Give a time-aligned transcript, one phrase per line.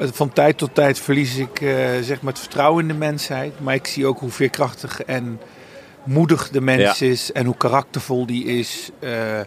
[0.00, 3.60] van tijd tot tijd verlies ik uh, zeg maar het vertrouwen in de mensheid.
[3.60, 5.40] Maar ik zie ook hoe veerkrachtig en
[6.04, 8.90] moedig de mens is en hoe karaktervol die is.
[9.00, 9.38] Uh,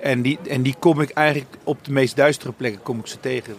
[0.00, 3.20] en, die, en die kom ik eigenlijk op de meest duistere plekken kom ik ze
[3.20, 3.56] tegen.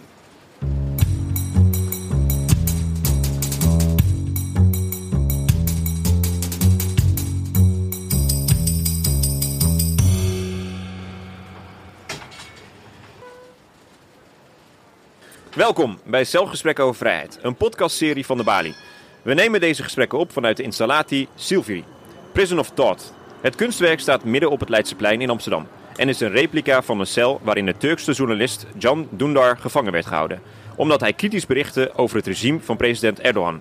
[15.60, 18.74] Welkom bij Zelfgesprekken over Vrijheid, een podcastserie van de Bali.
[19.22, 21.84] We nemen deze gesprekken op vanuit de installatie Silviri,
[22.32, 23.12] Prison of Thought.
[23.40, 27.06] Het kunstwerk staat midden op het Leidseplein in Amsterdam en is een replica van een
[27.06, 30.42] cel waarin de Turkse journalist Can Dündar gevangen werd gehouden,
[30.76, 33.60] omdat hij kritisch berichtte over het regime van president Erdogan.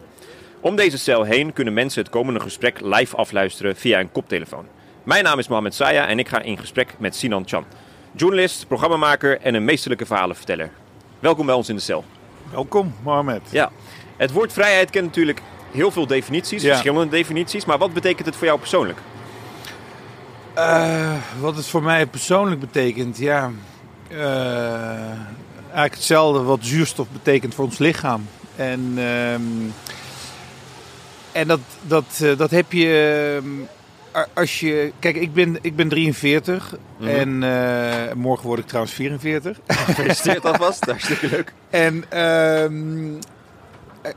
[0.60, 4.68] Om deze cel heen kunnen mensen het komende gesprek live afluisteren via een koptelefoon.
[5.04, 7.66] Mijn naam is Mohamed Saya en ik ga in gesprek met Sinan Chan,
[8.16, 10.72] journalist, programmamaker en een meesterlijke verhalenverteller.
[11.20, 12.04] Welkom bij ons in de cel.
[12.52, 13.42] Welkom, Mohamed.
[13.50, 13.72] Ja,
[14.18, 17.66] het woord vrijheid kent natuurlijk heel veel definities, verschillende definities.
[17.66, 19.00] Maar wat betekent het voor jou persoonlijk?
[20.58, 23.52] Uh, wat het voor mij persoonlijk betekent, ja.
[24.12, 24.20] Uh,
[25.62, 28.28] eigenlijk hetzelfde wat zuurstof betekent voor ons lichaam.
[28.56, 29.34] En, uh,
[31.32, 33.50] en dat, dat, uh, dat heb je ehm,
[34.34, 34.92] als je.
[35.00, 37.16] Kijk, ik ben, ik ben 43 mm -hmm.
[37.16, 39.60] en uh, morgen word ik trouwens 44.
[39.68, 41.54] Gefeliciteerd alvast, hartstikke leuk.
[41.70, 43.20] En uh,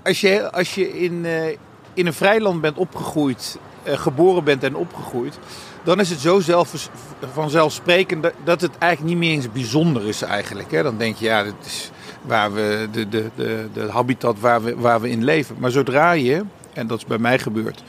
[0.03, 1.49] als je, als je in, uh,
[1.95, 5.39] in een vrij land bent opgegroeid, uh, geboren bent en opgegroeid,
[5.85, 6.91] dan is het zo zelf,
[7.33, 10.71] vanzelfsprekend dat, het eigenlijk niet meer eens bijzonder is eigenlijk.
[10.71, 10.83] Hè?
[10.83, 11.91] Dan denk je, ja, dat is
[12.23, 15.57] waar we, de, de, de, de habitat waar we, waar we in leven.
[15.59, 17.83] Maar zodra je, en dat is bij mij gebeurd,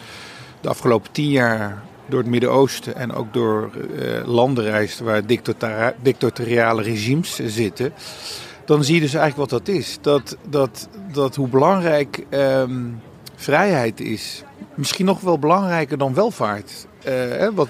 [0.62, 5.22] de afgelopen tien jaar door het Midden-Oosten en ook door uh, landen reist waar
[6.02, 7.94] dictatoriale regimes zitten,
[8.66, 9.98] dan zie je dus eigenlijk wat dat is.
[10.02, 13.02] Dat, dat, dat hoe belangrijk um,
[13.36, 14.44] vrijheid is.
[14.76, 16.88] Misschien nog wel belangrijker dan welvaart.
[17.00, 17.70] Uh, hè, wat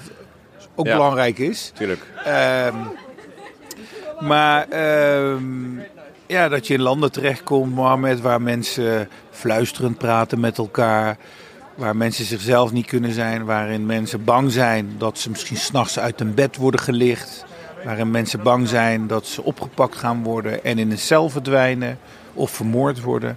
[0.74, 1.72] ook ja, belangrijk is.
[1.74, 2.06] Tuurlijk.
[2.26, 2.74] Um,
[4.20, 4.66] maar
[5.22, 5.82] um,
[6.26, 11.16] ja, dat je in landen terechtkomt, Mohammed, waar mensen fluisterend praten met elkaar.
[11.74, 16.18] Waar mensen zichzelf niet kunnen zijn, waarin mensen bang zijn dat ze misschien s'nachts uit
[16.18, 17.44] hun bed worden gelicht.
[17.84, 21.98] Waarin mensen bang zijn dat ze opgepakt gaan worden en in een cel verdwijnen
[22.34, 23.36] of vermoord worden.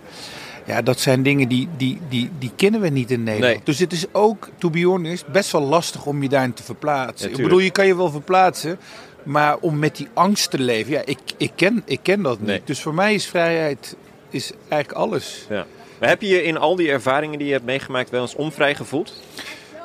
[0.65, 3.53] Ja, dat zijn dingen die, die, die, die kennen we niet in Nederland.
[3.53, 3.63] Nee.
[3.63, 7.29] Dus het is ook, to be honest, best wel lastig om je daarin te verplaatsen.
[7.29, 8.79] Ja, ik bedoel, je kan je wel verplaatsen,
[9.23, 12.47] maar om met die angst te leven, ja, ik, ik, ken, ik ken dat niet.
[12.47, 12.61] Nee.
[12.63, 13.95] Dus voor mij is vrijheid
[14.29, 15.45] is eigenlijk alles.
[15.49, 15.65] Ja.
[15.99, 18.75] Maar heb je je in al die ervaringen die je hebt meegemaakt wel eens onvrij
[18.75, 19.13] gevoeld?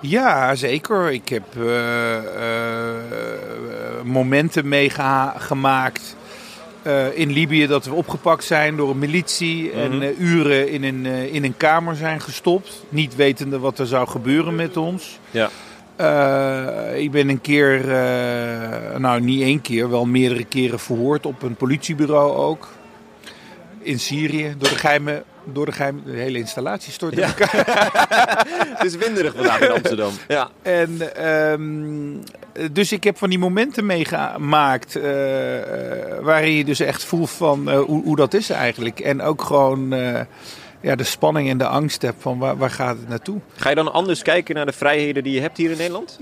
[0.02, 1.12] Ja, zeker.
[1.12, 2.22] Ik heb uh, uh,
[4.04, 6.16] momenten meegemaakt
[6.86, 10.02] uh, in Libië dat we opgepakt zijn door een militie mm -hmm.
[10.02, 12.84] en uren in een, in een kamer zijn gestopt.
[12.88, 15.18] Niet wetende wat er zou gebeuren met ons.
[15.30, 15.50] Ja.
[16.94, 17.86] ik ben een keer,
[18.98, 22.68] nou niet één keer, wel meerdere keren verhoord op een politiebureau ook.
[23.78, 27.28] In Syrië door de geheime door de geheim, de hele installatie stort Ja.
[28.76, 30.12] Het is winderig vandaag in Amsterdam.
[30.28, 30.50] Ja.
[30.62, 32.22] En um,
[32.72, 35.02] dus ik heb van die momenten meegemaakt uh,
[36.20, 39.00] waarin je dus echt voelt van uh, hoe, hoe, dat is eigenlijk.
[39.00, 40.20] En ook gewoon uh,
[40.80, 43.40] ja, de spanning en de angst hebt van waar, waar gaat het naartoe.
[43.56, 46.18] Ga je dan anders kijken naar de vrijheden die je hebt hier in Nederland?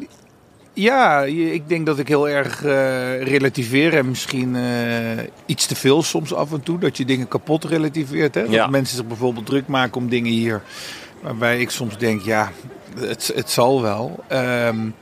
[0.72, 6.02] Ja, ik denk dat ik heel erg uh, relativeer en misschien uh, iets te veel
[6.02, 6.78] soms af en toe.
[6.78, 8.34] Dat je dingen kapot relativeert.
[8.34, 8.42] Hè?
[8.42, 8.66] Dat Ja.
[8.66, 10.62] mensen zich bijvoorbeeld druk maken om dingen hier.
[11.20, 12.52] Waarbij ik soms denk, ja,
[12.98, 14.24] het, het zal wel.
[14.32, 14.94] Um,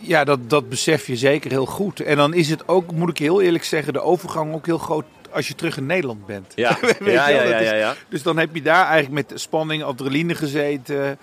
[0.00, 2.00] ja, dat, dat besef je zeker heel goed.
[2.00, 5.04] En dan is het ook, moet ik heel eerlijk zeggen, de overgang ook heel groot
[5.32, 6.52] als je terug in Nederland bent.
[6.54, 7.94] Ja, ja, ja, ja, ja.
[8.08, 11.18] Dus dan heb je daar eigenlijk met spanning, adrenaline gezeten.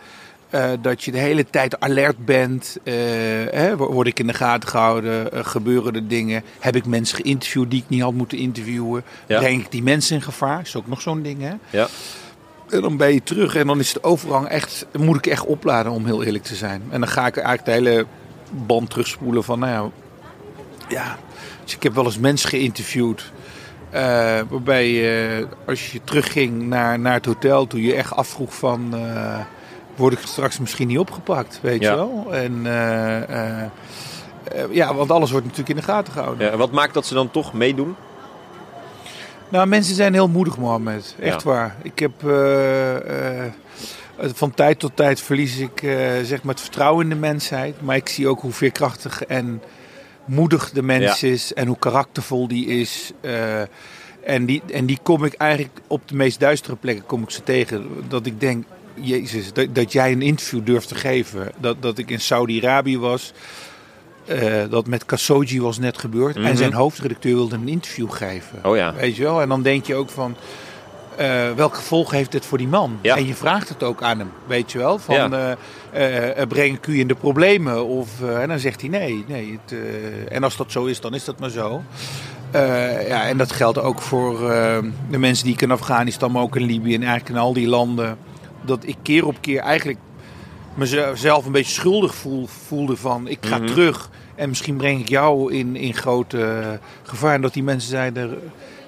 [0.49, 2.77] Eh, dat je de hele tijd alert bent.
[2.83, 2.93] Eh,
[3.51, 5.31] hè, wo- word ik in de gaten gehouden?
[5.31, 6.43] Eh, gebeuren er dingen?
[6.59, 9.03] Heb ik mensen geïnterviewd die ik niet had moeten interviewen?
[9.27, 9.39] Ja.
[9.39, 10.61] Breng ik die mensen in gevaar?
[10.61, 11.53] Is ook nog zo'n ding, hè?
[11.69, 11.87] Ja.
[12.69, 15.91] En dan ben je terug en dan is de overgang echt, moet ik echt opladen
[15.91, 16.81] om heel eerlijk te zijn.
[16.89, 18.05] En dan ga ik eigenlijk de hele
[18.49, 19.91] band terugspoelen van, nou ja,
[20.95, 21.17] ja.
[21.63, 23.31] Dus ik heb wel eens mensen geïnterviewd.
[24.49, 28.93] waarbij je, als je terugging naar, naar het hotel, toen je echt afvroeg van,
[29.97, 31.89] word ik straks misschien niet opgepakt, weet Ja.
[31.91, 32.27] je wel?
[32.33, 33.69] En eh, eh, eh,
[34.71, 36.51] ja, want alles wordt natuurlijk in de gaten gehouden.
[36.51, 37.95] Ja, wat maakt dat ze dan toch meedoen?
[39.49, 41.15] Nou, mensen zijn heel moedig, Mohammed.
[41.19, 41.49] Echt Ja.
[41.49, 41.75] waar.
[41.81, 42.11] Ik heb
[44.33, 45.79] van tijd tot tijd verlies ik
[46.23, 47.81] zeg maar het vertrouwen in de mensheid.
[47.81, 49.61] Maar ik zie ook hoe veerkrachtig en
[50.25, 51.27] moedig de mens Ja.
[51.27, 53.11] is en hoe karaktervol die is.
[54.25, 57.43] En die, en die kom ik eigenlijk op de meest duistere plekken kom ik ze
[57.43, 57.87] tegen.
[58.07, 58.65] Dat ik denk,
[59.01, 61.51] Jezus, dat, dat jij een interview durft te geven.
[61.57, 63.33] Dat, dat ik in Saudi-Arabië was.
[64.25, 66.35] eh, dat met Khashoggi was net gebeurd.
[66.35, 66.45] Mhm.
[66.45, 68.59] En zijn hoofdredacteur wilde een interview geven.
[68.63, 68.93] Oh ja.
[68.93, 69.41] Weet je wel?
[69.41, 70.35] En dan denk je ook van...
[71.15, 72.97] eh welke gevolgen heeft dit voor die man?
[73.01, 73.15] Ja.
[73.15, 74.99] En je vraagt het ook aan hem, weet je wel?
[74.99, 75.55] Van, Ja.
[76.47, 77.85] breng ik u in de problemen?
[77.85, 79.23] Of, eh, en dan zegt hij nee.
[79.27, 79.79] nee het,
[80.29, 81.83] en als dat zo is, dan is dat maar zo.
[83.07, 84.39] Ja, en dat geldt ook voor
[85.09, 87.67] de mensen die ik in Afghanistan, maar ook in Libië en eigenlijk in al die
[87.67, 88.17] landen.
[88.65, 89.99] Dat ik keer op keer eigenlijk
[90.73, 93.67] mezelf een beetje schuldig voel, voelde van ik ga Mhm.
[93.67, 96.67] terug en misschien breng ik jou in, in grote eh,
[97.03, 97.33] gevaar.
[97.33, 98.39] En dat die mensen zeiden,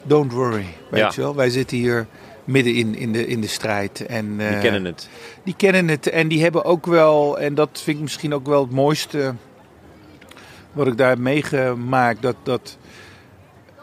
[0.04, 1.12] don't worry, weet Ja.
[1.16, 1.36] je wel.
[1.36, 2.08] Wij zitten hier
[2.44, 4.06] midden in, in, de, in de strijd.
[4.06, 5.10] En, Die eh, kennen het.
[5.44, 8.62] die kennen het en die hebben ook wel, en dat vind ik misschien ook wel
[8.62, 9.34] het mooiste
[10.74, 12.78] wat ik daar heb meegemaakt, dat, dat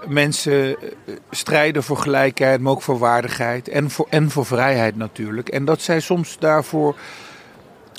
[0.07, 5.49] mensen eh, strijden voor gelijkheid, maar ook voor waardigheid en voor, en voor vrijheid natuurlijk.
[5.49, 6.97] En dat zij soms daarvoor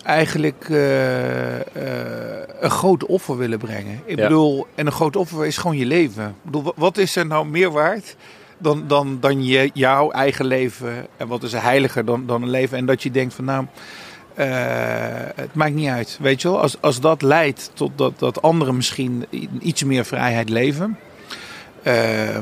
[0.03, 4.01] eigenlijk eh, eh, een groot offer willen brengen.
[4.05, 4.23] Ik Ja.
[4.27, 6.25] bedoel, en een groot offer is gewoon je leven.
[6.27, 8.15] Ik bedoel, wa- wat is er nou meer waard
[8.57, 11.07] dan, dan, dan je, jouw eigen leven?
[11.17, 12.77] En wat is er heiliger dan, dan een leven?
[12.77, 13.65] En dat je denkt van nou,
[15.35, 16.17] het maakt niet uit.
[16.21, 19.25] Weet je wel, als, als dat leidt tot dat, dat anderen misschien
[19.59, 20.97] iets meer vrijheid leven...
[21.93, 22.39] eh,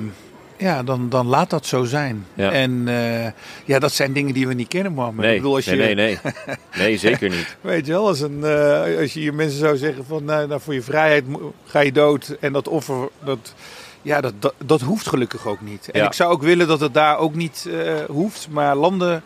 [0.58, 2.26] ja, dan, dan laat dat zo zijn.
[2.34, 2.52] Ja.
[2.52, 3.32] En eh,
[3.66, 5.16] ja, dat zijn dingen die we niet kennen, man.
[5.16, 6.34] Nee, ik bedoel, als je, nee, nee, nee.
[6.78, 7.56] Nee, zeker niet.
[7.62, 10.62] Weet je wel, als, een, eh, als je hier mensen zou zeggen van nou, nou,
[10.62, 11.24] voor je vrijheid
[11.66, 13.54] ga je dood en dat offer, dat,
[14.02, 15.90] ja, dat, dat, dat hoeft gelukkig ook niet.
[15.92, 16.06] En Ja.
[16.06, 19.24] ik zou ook willen dat het daar ook niet eh, hoeft, maar landen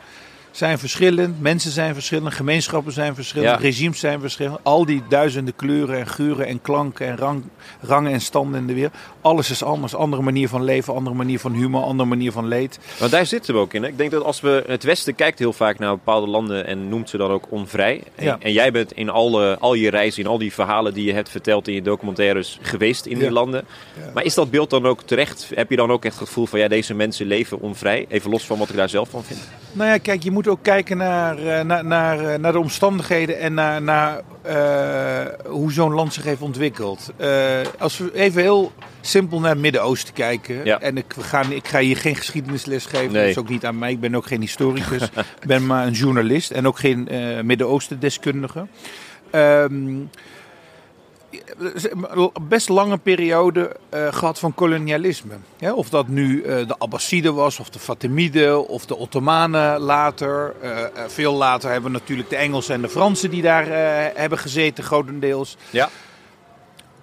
[0.51, 3.55] zijn verschillend, mensen zijn verschillend, gemeenschappen zijn verschillend, Ja.
[3.55, 4.59] regimes zijn verschillend.
[4.63, 7.43] Al die duizenden kleuren en geuren en klanken en rang,
[7.81, 8.93] rangen en standen in de wereld.
[9.21, 12.79] Alles is anders, andere manier van leven, andere manier van humor, andere manier van leed.
[12.99, 13.83] Want daar zitten we ook in.
[13.83, 13.87] Hè?
[13.89, 17.09] Ik denk dat als we het Westen kijkt heel vaak naar bepaalde landen en noemt
[17.09, 18.03] ze dan ook onvrij.
[18.15, 18.37] En, Ja.
[18.39, 21.29] en jij bent in alle, al je reizen, in al die verhalen die je hebt
[21.29, 23.65] verteld in je documentaires geweest in die landen.
[24.05, 24.11] Ja.
[24.13, 25.51] Maar is dat beeld dan ook terecht?
[25.55, 28.05] Heb je dan ook echt het gevoel van ja, deze mensen leven onvrij?
[28.09, 29.39] Even los van wat ik daar zelf van vind.
[29.71, 33.39] Nou ja, kijk, je moet ook kijken naar, eh, naar, naar, eh, naar de omstandigheden
[33.39, 37.13] en naar, naar eh, hoe zo'n land zich heeft ontwikkeld.
[37.77, 38.71] Als we even heel
[39.01, 40.65] simpel naar het Midden-Oosten kijken.
[40.65, 40.79] Ja.
[40.79, 43.11] En ik, we gaan, ik ga hier geen geschiedenisles geven.
[43.11, 43.21] Nee.
[43.21, 43.91] Dat is ook niet aan mij.
[43.91, 45.03] Ik ben ook geen historicus.
[45.41, 47.07] Ik ben maar een journalist en ook geen
[47.43, 48.67] Midden-Oosten deskundige.
[49.31, 49.95] Ehm,
[52.41, 55.33] best lange periode eh, gehad van kolonialisme.
[55.73, 60.53] Of dat nu eh, de Abbasiden was, of de Fatimiden, of de Ottomanen later.
[60.61, 64.15] Eh, eh, veel later hebben we natuurlijk de Engelsen en de Fransen die daar eh,
[64.15, 65.57] hebben gezeten, grotendeels.
[65.69, 65.89] Ja.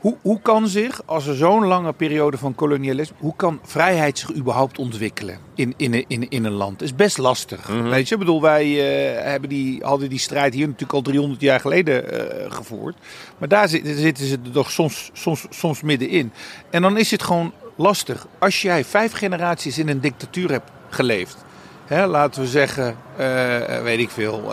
[0.01, 4.35] Hoe, hoe kan zich, als er zo'n lange periode van kolonialisme, hoe kan vrijheid zich
[4.35, 6.83] überhaupt ontwikkelen in, in, een- in, in een land?
[6.83, 7.69] is best lastig.
[7.69, 7.83] Mhm.
[7.89, 11.41] Weet je, ik bedoel, wij eh, hebben die, hadden die strijd hier natuurlijk al 300
[11.41, 12.97] jaar geleden eh, gevoerd.
[13.39, 16.33] Maar daar zitten, zitten ze toch soms, soms, soms middenin.
[16.71, 18.27] En dan is het gewoon lastig.
[18.39, 21.45] Als jij vijf generaties in een dictatuur hebt geleefd,
[21.87, 24.53] hè, laten we zeggen, eh, weet ik veel.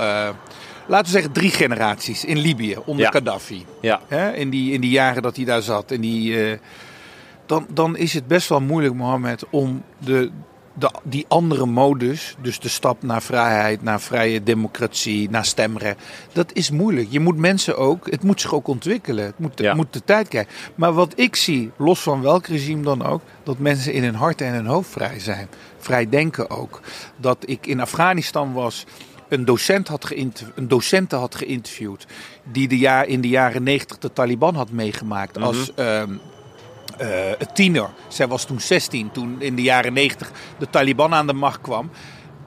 [0.87, 3.11] Laten we zeggen drie generaties in Libië onder Ja.
[3.11, 4.01] Gaddafi Ja.
[4.07, 5.91] hè, in, die, in die jaren dat hij daar zat.
[5.91, 6.57] En die, eh,
[7.45, 10.31] dan, dan is het best wel moeilijk, Mohammed, om de,
[10.73, 15.97] de, die andere modus, dus de stap naar vrijheid, naar vrije democratie, naar stemrecht,
[16.31, 17.07] dat is moeilijk.
[17.09, 19.25] Je moet mensen ook, het moet zich ook ontwikkelen.
[19.25, 19.73] Het moet, Ja.
[19.73, 20.51] moet de tijd krijgen.
[20.75, 24.41] Maar wat ik zie, los van welk regime dan ook, dat mensen in hun hart
[24.41, 25.47] en hun hoofd vrij zijn.
[25.77, 26.81] Vrij denken ook.
[27.17, 28.85] Dat ik in Afghanistan was
[29.33, 30.11] een docent had
[30.55, 32.05] een docente had geïnterviewd
[32.43, 36.13] die de jaar, in de jaren negentig de Taliban had meegemaakt als ehm,
[36.97, 37.89] eh, tiener.
[38.07, 41.89] Zij was toen 16 toen in de jaren 90 de Taliban aan de macht kwam.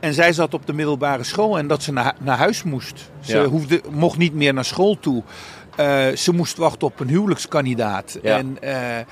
[0.00, 3.10] En zij zat op de middelbare school en dat ze naar, naar huis moest.
[3.20, 3.44] Ze Ja.
[3.44, 5.22] hoefde, mocht niet meer naar school toe.
[5.76, 8.18] Eh, ze moest wachten op een huwelijkskandidaat.
[8.22, 8.36] Ja.
[8.38, 9.04] En, eh,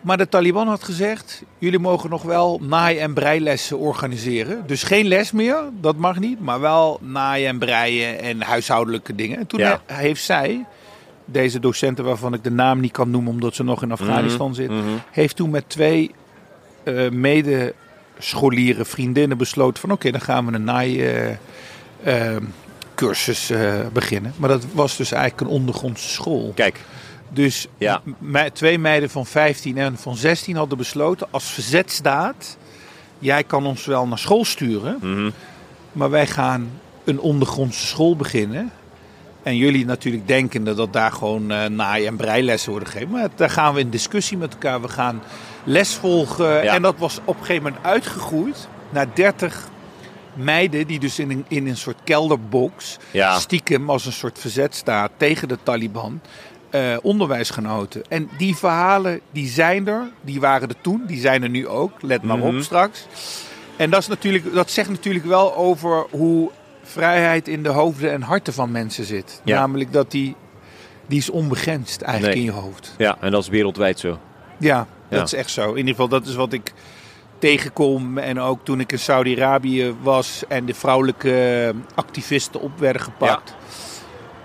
[0.00, 4.62] maar de Taliban had gezegd: jullie mogen nog wel naai- en breilessen organiseren.
[4.66, 6.40] Dus geen les meer, dat mag niet.
[6.40, 9.38] Maar wel naaien en breien en huishoudelijke dingen.
[9.38, 9.80] En toen Ja.
[9.86, 10.64] heeft zij,
[11.24, 14.54] deze docenten waarvan ik de naam niet kan noemen omdat ze nog in Afghanistan Mhm,
[14.56, 14.80] zit, mhm.
[15.10, 16.10] heeft toen met twee
[16.84, 21.38] eh medescholieren, vriendinnen besloten van oké, dan gaan we een naai-cursus
[23.92, 24.32] beginnen.
[24.36, 26.52] Maar dat was dus eigenlijk een ondergrondse school.
[26.54, 26.80] Kijk,
[27.32, 28.00] Dus Ja.
[28.18, 32.56] me- twee meiden van 15 en van 16 hadden besloten als verzetsdaad,
[33.18, 35.30] jij kan ons wel naar school sturen, mhm.
[35.92, 36.70] maar wij gaan
[37.04, 38.70] een ondergrondse school beginnen.
[39.42, 43.10] En jullie natuurlijk denkende dat daar gewoon uh, naai- en breilessen worden gegeven.
[43.12, 44.80] Maar daar gaan we in discussie met elkaar.
[44.80, 45.22] We gaan
[45.64, 46.64] les volgen.
[46.64, 46.74] Ja.
[46.74, 49.68] En dat was op een gegeven moment uitgegroeid naar 30
[50.34, 53.38] meiden die dus in een, in een soort kelderbox Ja.
[53.38, 56.20] stiekem als een soort verzet staat tegen de Taliban.
[56.70, 58.02] Eh, onderwijs genoten.
[58.08, 60.10] En die verhalen, die zijn er.
[60.20, 61.92] Die waren er toen, die zijn er nu ook.
[62.02, 62.56] Let maar Mhm.
[62.56, 63.06] op straks.
[63.76, 66.50] En dat, is natuurlijk, dat zegt natuurlijk wel over hoe
[66.82, 69.40] vrijheid in de hoofden en harten van mensen zit.
[69.44, 69.58] Ja.
[69.58, 70.36] Namelijk dat die,
[71.06, 72.46] die is onbegrensd eigenlijk Nee.
[72.46, 72.94] in je hoofd.
[72.98, 74.18] Ja, en dat is wereldwijd zo.
[74.58, 75.70] Ja, dat is echt zo.
[75.70, 76.72] In ieder geval, dat is wat ik
[77.38, 78.18] tegenkom.
[78.18, 83.54] En ook toen ik in Saudi-Arabië was en de vrouwelijke activisten op werden gepakt.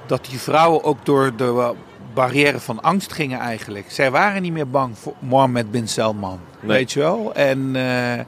[0.07, 1.73] Dat die vrouwen ook door de
[2.15, 3.85] barrière van angst gingen eigenlijk.
[3.91, 6.39] Zij waren niet meer bang voor Mohammed bin Salman.
[6.59, 6.77] Nee.
[6.77, 7.33] Weet je wel?
[7.33, 8.19] En, eh,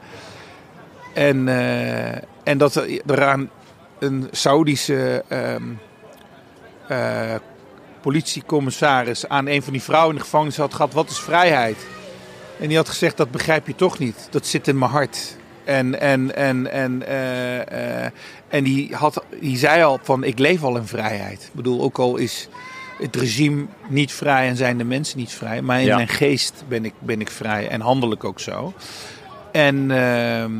[1.28, 3.50] en, eh, en dat er eraan
[3.98, 5.62] een Saudische ehm,
[6.88, 7.34] eh,
[8.00, 11.86] politiecommissaris aan een van die vrouwen in de gevangenis had gehad: wat is vrijheid?
[12.60, 14.28] En die had gezegd: dat begrijp je toch niet.
[14.30, 15.36] Dat zit in mijn hart.
[15.64, 17.02] En, en, en, en,
[18.48, 21.42] en die, had, die zei al van ik leef al in vrijheid.
[21.42, 22.48] Ik bedoel, ook al is
[23.00, 25.62] het regime niet vrij en zijn de mensen niet vrij.
[25.62, 25.96] Maar in Ja.
[25.96, 28.72] mijn geest ben ik, ben ik vrij en handel ik ook zo.
[29.52, 30.52] En ehm,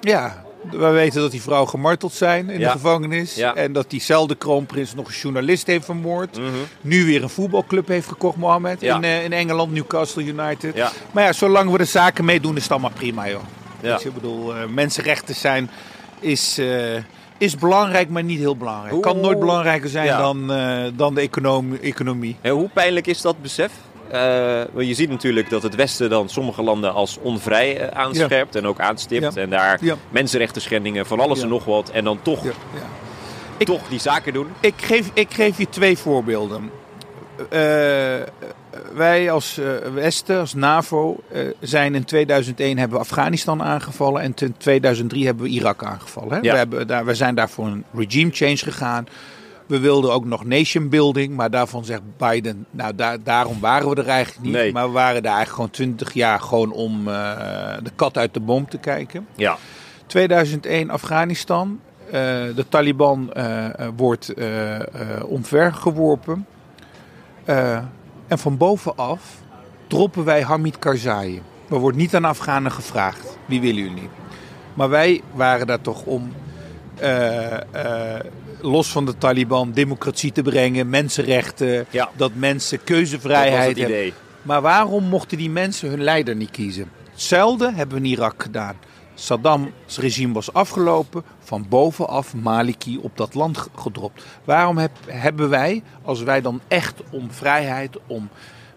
[0.00, 2.66] ja, we weten dat die vrouwen gemarteld zijn in Ja.
[2.66, 3.34] de gevangenis.
[3.34, 3.54] Ja.
[3.54, 6.38] En dat diezelfde kroonprins nog een journalist heeft vermoord.
[6.38, 6.48] Mhm.
[6.80, 8.80] Nu weer een voetbalclub heeft gekocht, Mohammed.
[8.80, 8.96] Ja.
[8.96, 10.74] In, eh, in Engeland, Newcastle United.
[11.12, 13.42] Maar ja, zolang we de zaken meedoen is het allemaal prima, joh.
[13.80, 15.70] Je, ik bedoel, eh, mensenrechten zijn
[16.20, 16.66] is, eh,
[17.42, 18.92] is belangrijk, maar niet heel belangrijk.
[18.92, 20.18] Hoe- Kan nooit belangrijker zijn Ja.
[20.18, 21.78] dan, eh, dan de economie.
[21.80, 22.36] economie.
[22.40, 23.72] En hoe pijnlijk is dat besef?
[24.72, 28.66] Want je ziet natuurlijk dat het Westen dan sommige landen als onvrij eh, aanscherpt en
[28.66, 29.34] ook aanstipt.
[29.34, 29.40] Ja.
[29.40, 29.80] En daar
[30.10, 31.90] mensenrechten schendingen, van alles en nog wat.
[31.90, 32.80] En dan toch, Ja, ja.
[33.56, 34.46] Ik- toch die zaken doen.
[34.60, 36.70] Ik, geef, ik geef je twee voorbeelden.
[38.94, 44.34] Wij als eh, Westen, als NAVO, eh, zijn in 2001 hebben we Afghanistan aangevallen en
[44.36, 46.30] in 2003 hebben we Irak aangevallen.
[46.30, 46.36] Hè?
[46.36, 46.52] Ja.
[46.52, 49.06] We, hebben daar, we zijn daar voor een regime change gegaan.
[49.66, 53.94] We wilden ook nog nation building, maar daarvan zegt Biden, nou daar, daarom waren we
[53.94, 54.52] er eigenlijk niet.
[54.54, 54.72] Nee.
[54.72, 57.14] Maar we waren daar eigenlijk gewoon 20 jaar gewoon om eh,
[57.82, 59.26] de kat uit de boom te kijken.
[59.34, 59.56] Ja,
[60.06, 61.80] 2001 Afghanistan.
[62.10, 64.34] De Taliban eh, wordt
[65.26, 66.46] omvergeworpen.
[68.32, 69.22] En van bovenaf
[69.86, 71.42] droppen wij Hamid Karzai.
[71.70, 73.38] Er wordt niet aan Afghanen gevraagd.
[73.46, 74.08] Wie willen jullie?
[74.74, 76.32] Maar wij waren daar toch om,
[76.94, 78.20] eh, eh,
[78.60, 82.10] los van de Taliban, democratie te brengen, mensenrechten, Ja.
[82.16, 83.96] dat mensen dat keuzevrijheid het hebben.
[83.96, 84.12] idee.
[84.42, 86.90] Maar waarom mochten die mensen hun leider niet kiezen?
[87.10, 88.76] Hetzelfde hebben we in Irak gedaan.
[89.26, 94.24] Saddam's regime was afgelopen, van bovenaf Maliki op dat land ge- gedropt.
[94.44, 98.28] Waarom heb- hebben wij, als wij dan echt om vrijheid, om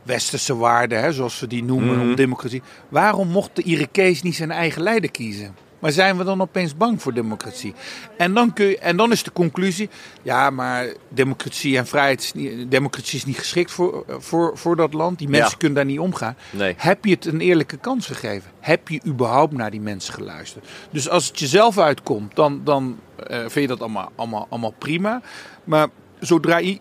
[0.03, 2.01] westerse waarden, hè, zoals ze die noemen, Mhm.
[2.09, 2.61] om democratie.
[2.89, 5.55] Waarom mocht de Irakees niet zijn eigen leider kiezen?
[5.85, 7.73] Maar zijn we dan opeens bang voor democratie?
[8.17, 9.89] En dan, kun je, en dan is de conclusie:
[10.21, 14.93] ja, maar democratie en vrijheid is niet, democratie is niet geschikt voor, voor, voor dat
[14.93, 15.17] land.
[15.17, 15.57] Die mensen Ja.
[15.57, 16.35] kunnen daar niet omgaan.
[16.51, 16.73] Nee.
[16.77, 18.51] Heb je het een eerlijke kans gegeven?
[18.59, 20.67] Heb je überhaupt naar die mensen geluisterd?
[20.89, 25.21] Dus als het jezelf uitkomt, dan, dan eh, vind je dat allemaal, allemaal, allemaal prima.
[25.63, 25.87] Maar
[26.19, 26.79] zodra je.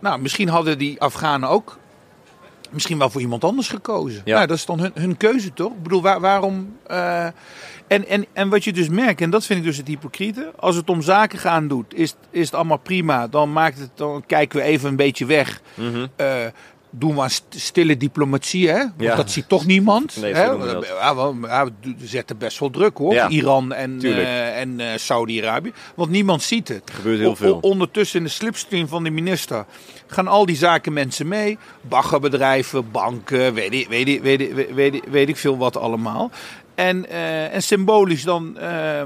[0.00, 1.78] Nou, misschien hadden die Afghanen ook.
[2.72, 4.22] Misschien wel voor iemand anders gekozen.
[4.24, 4.34] Ja.
[4.34, 5.72] Nou, dat is dan hun, hun keuze toch?
[5.72, 6.76] Ik bedoel, waar- waarom.
[6.86, 7.26] eh,
[7.86, 10.52] en, en, en wat je dus merkt, en dat vind ik dus het hypocriete.
[10.58, 13.28] Als het om zaken gaan doet, is, is het allemaal prima.
[13.28, 15.60] Dan, maakt het, dan kijken we even een beetje weg.
[15.74, 16.06] Mhm.
[16.16, 16.26] Eh,
[16.94, 18.78] doen we aan st- stille diplomatie, hè?
[18.78, 19.16] Want Ja.
[19.16, 20.16] dat ziet toch niemand.
[20.20, 20.58] Nee, hè?
[20.58, 23.12] we zetten best wel druk hoor.
[23.14, 23.28] Ja.
[23.28, 25.72] Iran en, eh, en eh, Saudi-Arabië.
[25.94, 26.88] Want niemand ziet het.
[26.88, 27.58] Er gebeurt heel O- veel.
[27.60, 29.64] ondertussen in de slipstream van de minister
[30.06, 31.58] gaan al die zaken mensen mee.
[31.80, 36.30] Baggerbedrijven, banken, weet ik, weet ik, weet ik, weet ik, weet ik, veel wat allemaal.
[36.74, 39.02] En, eh, en symbolisch dan eh,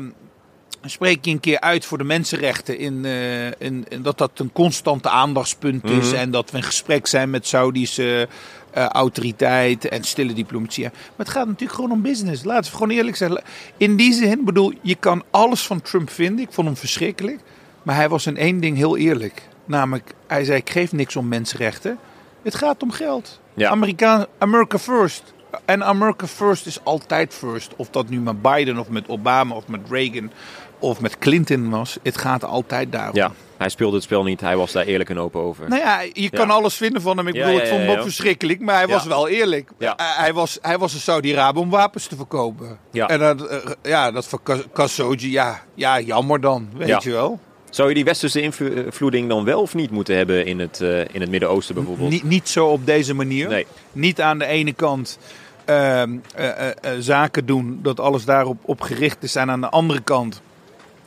[0.90, 2.78] spreek je een keer uit voor de mensenrechten.
[2.78, 6.10] In, eh, in, in dat dat een constante aandachtspunt is.
[6.10, 6.14] Mhm.
[6.14, 8.28] En dat we in gesprek zijn met Saudische
[8.70, 10.82] eh, autoriteit en stille diplomatie.
[10.82, 12.44] Maar het gaat natuurlijk gewoon om business.
[12.44, 13.40] Laten we gewoon eerlijk zijn.
[13.76, 16.44] In die zin, bedoel, je kan alles van Trump vinden.
[16.44, 17.40] Ik vond hem verschrikkelijk.
[17.82, 19.42] Maar hij was in één ding heel eerlijk.
[19.64, 21.98] Namelijk, hij zei: Ik geef niks om mensenrechten.
[22.42, 23.40] Het gaat om geld.
[23.54, 23.70] Ja.
[23.70, 25.34] Amerika, America first.
[25.64, 27.72] En America first is altijd first.
[27.76, 30.30] Of dat nu met Biden of met Obama of met Reagan
[30.78, 31.98] of met Clinton was.
[32.02, 33.14] Het gaat altijd daarom.
[33.16, 34.40] Ja, hij speelde het spel niet.
[34.40, 35.68] Hij was daar eerlijk en open over.
[35.68, 36.52] Nou ja, je kan Ja.
[36.52, 37.26] alles vinden van hem.
[37.28, 38.08] Ik Ja, bedoel, ja, ik vond hem ja, ook ja.
[38.08, 38.60] verschrikkelijk.
[38.60, 38.92] Maar hij Ja.
[38.92, 39.70] was wel eerlijk.
[39.78, 39.94] Ja.
[39.96, 42.78] Hij- was, hij was een Saudi-Arabië om wapens te verkopen.
[42.92, 43.08] Ja.
[43.08, 44.40] En dat, eh, ja, dat van
[44.72, 46.68] Khashoggi, ja, ja, jammer dan.
[46.76, 47.00] Weet Ja.
[47.02, 47.40] je wel.
[47.70, 51.20] Zou je die westerse invloeding dan wel of niet moeten hebben in het, eh, in
[51.20, 52.10] het Midden-Oosten bijvoorbeeld?
[52.10, 53.48] Niet, niet zo op deze manier.
[53.48, 53.66] Nee.
[53.92, 55.18] Niet aan de ene kant
[55.64, 59.34] ehm, eh, eh, eh, zaken doen dat alles daarop op gericht is.
[59.36, 60.40] En aan de andere kant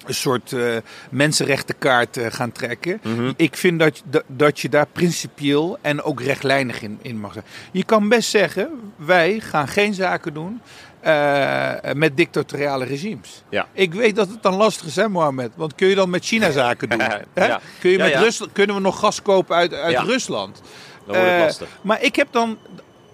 [0.09, 0.75] een soort eh,
[1.09, 2.99] mensenrechtenkaart eh, gaan trekken.
[3.03, 3.31] Mhm.
[3.35, 7.45] Ik vind dat, dat, dat je daar principieel en ook rechtlijnig in, in mag zijn.
[7.71, 10.61] Je kan best zeggen, wij gaan geen zaken doen
[10.99, 13.43] eh, met dictatoriale regimes.
[13.49, 13.67] Ja.
[13.73, 15.51] Ik weet dat het dan lastig is, hè, Mohammed?
[15.55, 16.99] Want kun je dan met China zaken doen?
[17.33, 17.45] Hè?
[17.45, 17.59] Ja.
[17.79, 18.15] Kun je Ja, met.
[18.15, 20.01] Rusland, kunnen we nog gas kopen uit, uit Ja.
[20.01, 20.61] Rusland?
[21.05, 21.67] Dan wordt het lastig.
[21.81, 22.57] Maar ik heb dan.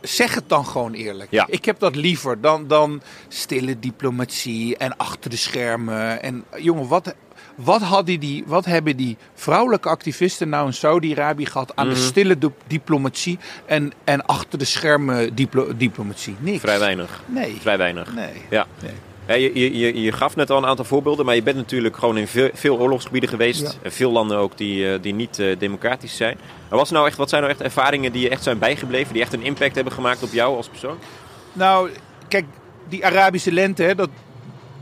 [0.08, 1.32] Zeg het dan gewoon eerlijk.
[1.32, 1.46] Ja.
[1.50, 6.22] Ik heb dat liever dan, dan stille diplomatie en achter de schermen.
[6.24, 7.16] En jongen, wat,
[7.56, 11.96] wat, hadden die, wat hebben die vrouwelijke activisten nou in Saudi-Arabië gehad aan Mhm.
[11.96, 16.36] de stille di- diplomatie en, en achter de schermen diplo- diplomatie?
[16.40, 16.60] Niks.
[16.60, 17.22] Vrij weinig.
[17.26, 17.58] Nee.
[17.62, 18.14] Vrij weinig.
[18.14, 18.42] Nee.
[18.50, 18.68] Ja.
[18.82, 18.92] Nee.
[19.28, 22.18] Ja, je, je, je- gaf net al een aantal voorbeelden, maar je bent natuurlijk gewoon
[22.18, 23.62] in veel, veel oorlogsgebieden geweest.
[23.62, 23.72] Ja.
[23.82, 26.38] En veel landen ook die, eh, die niet eh, democratisch zijn.
[26.70, 29.34] Maar nou echt, wat zijn nou echt ervaringen die je echt zijn bijgebleven, die echt
[29.34, 30.98] een impact hebben gemaakt op jou als persoon?
[31.54, 31.90] Nou,
[32.28, 32.46] kijk,
[32.90, 34.10] die Arabische lente, hè, dat,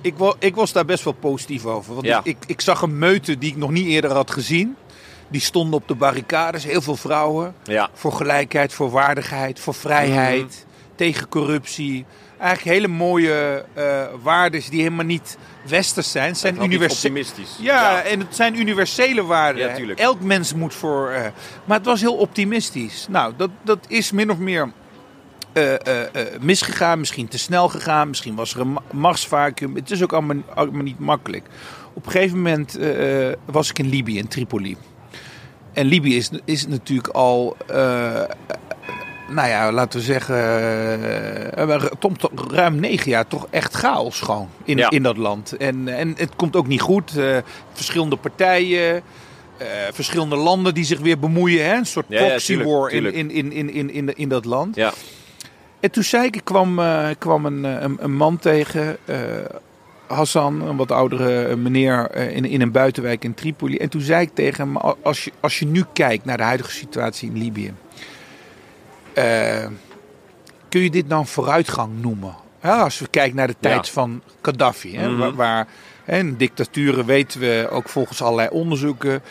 [0.02, 1.94] ik, ik was daar best wel positief over.
[1.94, 2.22] Want Ja.
[2.24, 4.76] ik, ik, zag een meute die ik nog niet eerder had gezien.
[5.28, 7.56] Die stonden op de barricades, heel veel vrouwen.
[7.64, 7.90] Ja.
[7.94, 10.96] Voor gelijkheid, voor waardigheid, voor vrijheid, Mhm.
[10.96, 12.06] tegen corruptie.
[12.44, 16.28] Eigenlijk hele mooie eh waarden die helemaal niet westers zijn.
[16.28, 16.54] Het zijn
[16.92, 17.58] optimistisch.
[17.60, 19.62] Ja, en het zijn universele waarden.
[19.62, 19.68] Ja.
[19.96, 21.10] Elk mens moet voor.
[21.10, 21.22] eh,
[21.66, 23.08] maar het was heel optimistisch.
[23.10, 24.72] Nou, dat, dat is min of meer
[25.54, 25.74] eh,
[26.42, 27.00] misgegaan.
[27.00, 28.08] Misschien te snel gegaan.
[28.10, 29.76] Misschien was er een ma- machtsvacuum.
[29.76, 31.46] Het is ook allemaal, allemaal niet makkelijk.
[31.94, 32.78] Op een gegeven moment
[33.46, 34.78] was ik in Libië, in Tripoli.
[35.74, 37.58] En Libië is, is natuurlijk al.
[39.34, 44.78] Nou ja, laten we zeggen, tom- to- ruim negen jaar toch echt chaos gewoon in,
[44.78, 44.90] Ja.
[44.90, 45.58] in dat land.
[45.58, 47.18] En, en het komt ook niet goed.
[47.18, 47.38] Eh,
[47.74, 49.02] verschillende partijen,
[49.92, 51.66] verschillende landen die zich weer bemoeien.
[51.66, 51.74] Hè?
[51.76, 54.76] Een soort Ja, proxy war in, in, in, in, in, in, in dat land.
[54.76, 54.94] Ja.
[55.80, 56.80] En toen zei ik, ik kwam,
[57.18, 58.98] kwam een, een, een man tegen,
[60.08, 63.78] Hassan, een wat oudere meneer in, in een buitenwijk in Tripoli.
[63.78, 66.44] En toen zei ik tegen hem, "Al- als je, als je nu kijkt naar de
[66.44, 67.74] huidige situatie in Libië,
[69.14, 69.66] eh,
[70.70, 72.36] kun je dit dan vooruitgang noemen?
[72.62, 73.92] Ja, als we kijken naar de tijd Ja.
[73.94, 75.18] van Gaddafi, hè, Mhm.
[75.20, 75.68] waar, waar
[76.04, 79.22] hè, dictaturen weten we ook volgens allerlei onderzoeken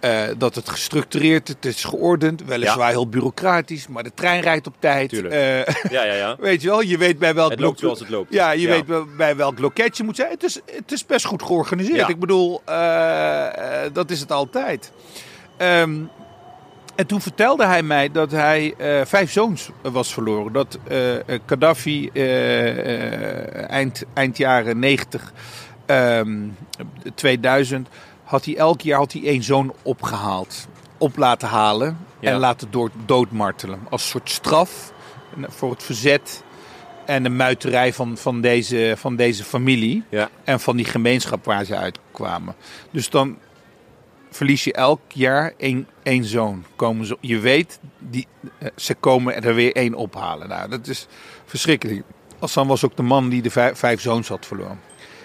[0.00, 4.66] eh, dat het gestructureerd is, het is geordend, weliswaar heel bureaucratisch, maar de trein rijdt
[4.66, 5.12] op tijd.
[5.12, 6.36] Eh, Ja, ja, ja.
[6.40, 8.32] weet je wel, je weet bij welk Het loopt lo- zoals het loopt.
[8.32, 8.68] Ja, je Ja.
[8.68, 10.30] weet bij- welk loket je moet zijn.
[10.30, 11.96] Het is, het is best goed georganiseerd.
[11.96, 12.08] Ja.
[12.08, 12.60] Ik bedoel,
[13.92, 14.92] dat is het altijd.
[15.56, 15.94] Ehm,
[16.98, 20.52] en toen vertelde hij mij dat hij eh, vijf zoons was verloren.
[20.52, 20.98] Dat eh,
[21.46, 25.32] Gaddafi eh, eind, eind jaren 90,
[25.86, 26.38] ehm,
[27.14, 27.88] 2000,
[28.24, 30.68] had hij elk jaar had hij één zoon opgehaald.
[30.98, 32.30] Op laten halen Ja.
[32.30, 33.80] en laten door, doodmartelen.
[33.90, 34.92] Als soort straf
[35.48, 36.42] voor het verzet
[37.06, 40.04] en de muiterij van, van, deze, van deze familie.
[40.08, 40.28] Ja.
[40.44, 42.54] En van die gemeenschap waar ze uitkwamen.
[42.90, 43.38] Dus dan
[44.30, 46.64] verlies je elk jaar één, één zoon.
[46.76, 48.26] Komen ze, je weet, die,
[48.58, 50.48] eh, ze komen er weer één ophalen.
[50.48, 51.06] Nou, dat is
[51.44, 52.02] verschrikkelijk.
[52.38, 54.80] Hassan was ook de man die de vijf, vijf zoons had verloren.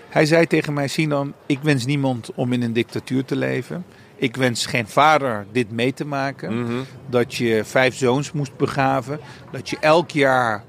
[0.10, 3.86] Hij zei tegen mij, Sinan, ik wens niemand om in een dictatuur te leven.
[4.16, 6.62] Ik wens geen vader dit mee te maken.
[6.62, 6.74] Mhm.
[7.10, 9.20] Dat je vijf zoons moest begraven.
[9.52, 10.64] Dat je elk jaar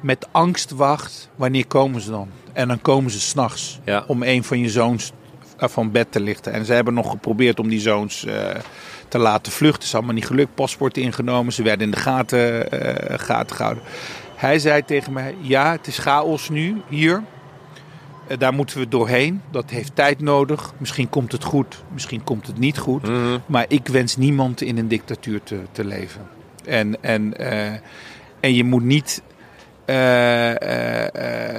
[0.00, 1.28] met angst wacht.
[1.36, 2.28] Wanneer komen ze dan?
[2.52, 4.04] En dan komen ze s'nachts Ja.
[4.06, 5.12] om een van je zoons
[5.58, 6.52] eh, van bed te lichten.
[6.52, 8.54] En ze hebben nog geprobeerd om die zoons eh,
[9.12, 9.82] te laten vluchten.
[9.82, 10.54] is allemaal niet gelukt.
[10.54, 11.52] Paspoort ingenomen.
[11.52, 12.66] Ze werden in de gaten,
[13.20, 13.82] gaten gehouden.
[14.36, 17.22] Hij zei tegen mij: Ja, het is chaos nu hier.
[18.26, 19.42] Eh, Daar moeten we doorheen.
[19.50, 20.72] Dat heeft tijd nodig.
[20.78, 23.02] Misschien komt het goed, misschien komt het niet goed.
[23.02, 23.38] Mhm.
[23.46, 26.20] Maar ik wens niemand in een dictatuur te, te leven.
[26.64, 27.72] En, en, eh,
[28.40, 29.22] en je moet niet.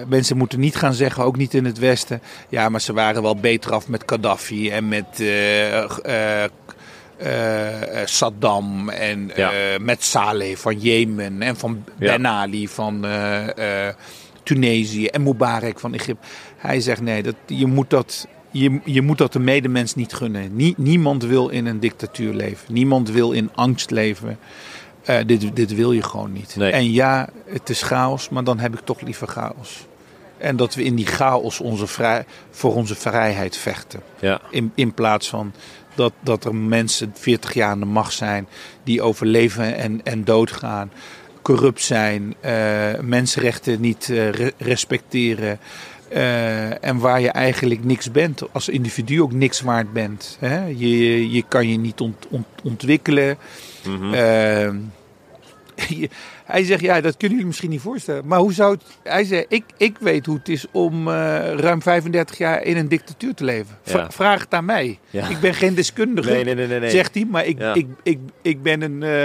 [0.08, 2.22] mensen moeten niet gaan zeggen, ook niet in het Westen.
[2.50, 5.24] Ja, maar ze waren wel beter af met Gaddafi en met
[8.06, 9.50] Saddam en eh,
[9.82, 11.84] met Saleh van Jemen en van.
[11.98, 13.96] Ben Ali van eh, eh,
[14.44, 16.28] Tunesië en Mubarak van Egypte.
[16.58, 20.56] Hij zegt nee, dat, je, moet dat, je, je moet dat de medemens niet gunnen.
[20.56, 22.74] Nie- niemand wil in een dictatuur leven.
[22.74, 24.38] Niemand wil in angst leven.
[25.04, 26.56] Eh, dit, dit wil je gewoon niet.
[26.56, 26.72] Nee.
[26.72, 29.86] En ja, het is chaos, maar dan heb ik toch liever chaos.
[30.38, 34.00] En dat we in die chaos onze vrij, voor onze vrijheid vechten.
[34.20, 34.42] Ja.
[34.50, 35.54] In, in plaats van
[35.96, 38.48] dat, dat er mensen 40 jaar aan de macht zijn
[38.84, 40.92] die over leven en, en dood gaan.
[41.42, 45.60] Corrupt zijn, eh, mensenrechten niet eh, re- respecteren.
[46.10, 50.38] Eh, en waar je eigenlijk niks bent, als individu ook niks waard bent.
[50.40, 50.66] Hè?
[50.66, 53.38] Je, je kan je niet ont, ont, ontwikkelen.
[53.88, 54.14] Mhm.
[54.14, 54.70] Eh,
[56.00, 56.10] je-
[56.46, 58.28] hij zegt, ja, dat kunnen jullie misschien niet voorstellen.
[58.28, 58.84] Maar hoe zou het...
[59.04, 61.14] Hij zei, ik, ik weet hoe het is om eh,
[61.54, 63.78] ruim 35 jaar in een dictatuur te leven.
[63.84, 64.12] Ja.
[64.12, 65.00] Vraag het aan mij.
[65.10, 65.28] Ja.
[65.28, 66.90] Ik ben geen deskundige, Nee, nee, nee, nee.
[66.90, 67.26] zegt hij.
[67.30, 67.74] Maar ik, Ja.
[67.74, 69.24] ik, ik, ik ben een, eh,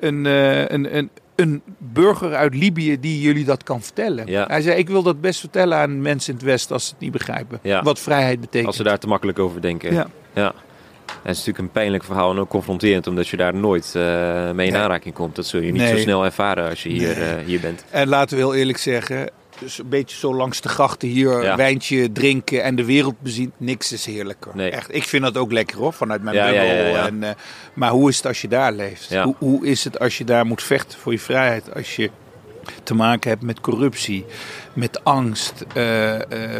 [0.00, 4.26] een, eh, een, een, een burger uit Libië die jullie dat kan vertellen.
[4.26, 4.46] Ja.
[4.46, 7.00] Hij zei, ik wil dat best vertellen aan mensen in het Westen als ze het
[7.00, 7.58] niet begrijpen.
[7.62, 7.82] Ja.
[7.82, 8.66] Wat vrijheid betekent.
[8.66, 9.94] Als ze daar te makkelijk over denken.
[9.94, 10.06] Ja.
[10.34, 10.54] ja.
[11.22, 14.02] Het is natuurlijk een pijnlijk verhaal en ook confronterend, omdat je daar nooit eh,
[14.50, 14.82] mee in Nee.
[14.82, 15.36] aanraking komt.
[15.36, 15.90] Dat zul je niet Nee.
[15.96, 17.84] zo snel ervaren als je hier, eh, hier bent.
[17.90, 21.56] En laten we heel eerlijk zeggen, dus een beetje zo langs de grachten hier, Ja.
[21.56, 24.50] wijntje drinken en de wereld bezien, niks is heerlijker.
[24.54, 24.70] Nee.
[24.70, 26.66] Echt, ik vind dat ook lekker hoor, vanuit mijn Ja, bubbel.
[26.66, 27.06] ja.
[27.06, 27.30] En, eh,
[27.74, 29.14] maar hoe is het als je daar leeft?
[29.16, 31.74] Hoe, hoe is het als je daar moet vechten voor je vrijheid?
[31.74, 32.10] Als je
[32.82, 34.24] te maken hebt met corruptie,
[34.72, 35.64] met angst,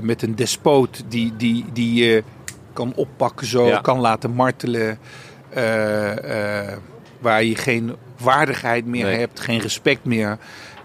[0.03, 2.23] met een despoot die, die, die je
[2.73, 3.79] kan oppakken zo, Ja.
[3.81, 4.99] kan laten martelen.
[5.55, 6.77] eh, eh,
[7.19, 9.19] waar je geen waardigheid meer Nee.
[9.19, 10.39] hebt, geen respect meer.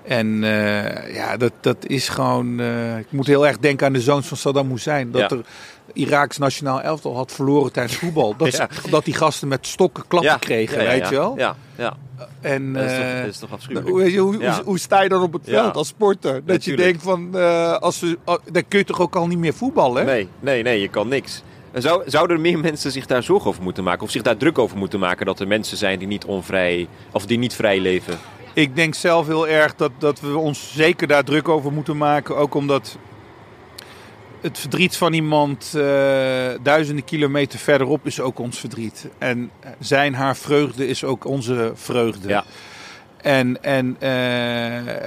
[0.04, 2.60] En eh, ja, dat, dat is gewoon.
[3.00, 5.12] ik moet heel erg denken aan de zoons van Saddam Hussein.
[5.12, 5.38] Dat Ja.
[5.38, 5.46] er
[5.94, 8.36] Iraaks nationaal elftal had verloren tijdens voetbal.
[8.38, 8.68] Dat, Ja.
[8.90, 11.34] dat die gasten met stokken klappen kregen, ja, weet je wel.
[11.38, 11.98] Ja, ja.
[12.42, 13.90] En, Dat, is toch, dat is toch afschuwelijk.
[13.90, 16.42] hoe, hoe, hoe, sta je dan op het veld als sporter?
[16.46, 16.88] Dat je tuurlijk.
[16.88, 18.18] denkt van, eh, als we,
[18.52, 20.06] dan kun je toch ook al niet meer voetballen?
[20.06, 21.44] Nee, nee, nee, je kan niks.
[21.76, 24.04] Zou, zouden er meer mensen zich daar zorgen over moeten maken?
[24.04, 27.26] Of zich daar druk over moeten maken dat er mensen zijn die niet onvrij, of
[27.26, 28.18] die niet vrij leven?
[28.54, 32.38] Ik denk zelf heel erg dat, dat we ons zeker daar druk over moeten maken.
[32.38, 32.98] Ook omdat
[34.42, 35.84] het verdriet van iemand eh,
[36.62, 39.08] duizenden kilometer verderop is ook ons verdriet.
[39.18, 42.28] En zijn haar vreugde is ook onze vreugde.
[42.28, 42.44] Ja.
[43.26, 44.10] En, en, eh,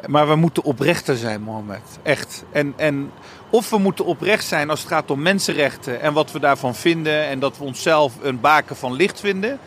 [0.07, 1.99] maar we moeten oprechter zijn, Mohammed.
[2.03, 2.45] Echt.
[2.53, 3.11] En, en
[3.51, 7.27] of we moeten oprecht zijn als het gaat om mensenrechten en wat we daarvan vinden.
[7.27, 9.59] En dat we onszelf een baken van licht vinden.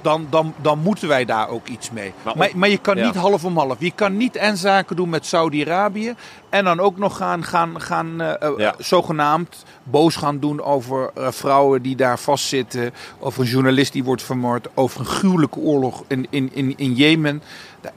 [0.00, 2.12] Dan, dan, dan moeten wij daar ook iets mee.
[2.22, 3.04] Maar Maar, je kan ja.
[3.06, 3.76] niet half om half.
[3.78, 6.14] Je kan niet en zaken doen met Saudi-Arabië.
[6.48, 8.74] En dan ook nog gaan, gaan, gaan eh, eh, Ja.
[8.78, 12.94] zogenaamd boos gaan doen over eh, vrouwen die daar vastzitten.
[13.18, 14.68] Over een journalist die wordt vermoord.
[14.74, 17.42] Over een gruwelijke oorlog in, in, in, in Jemen.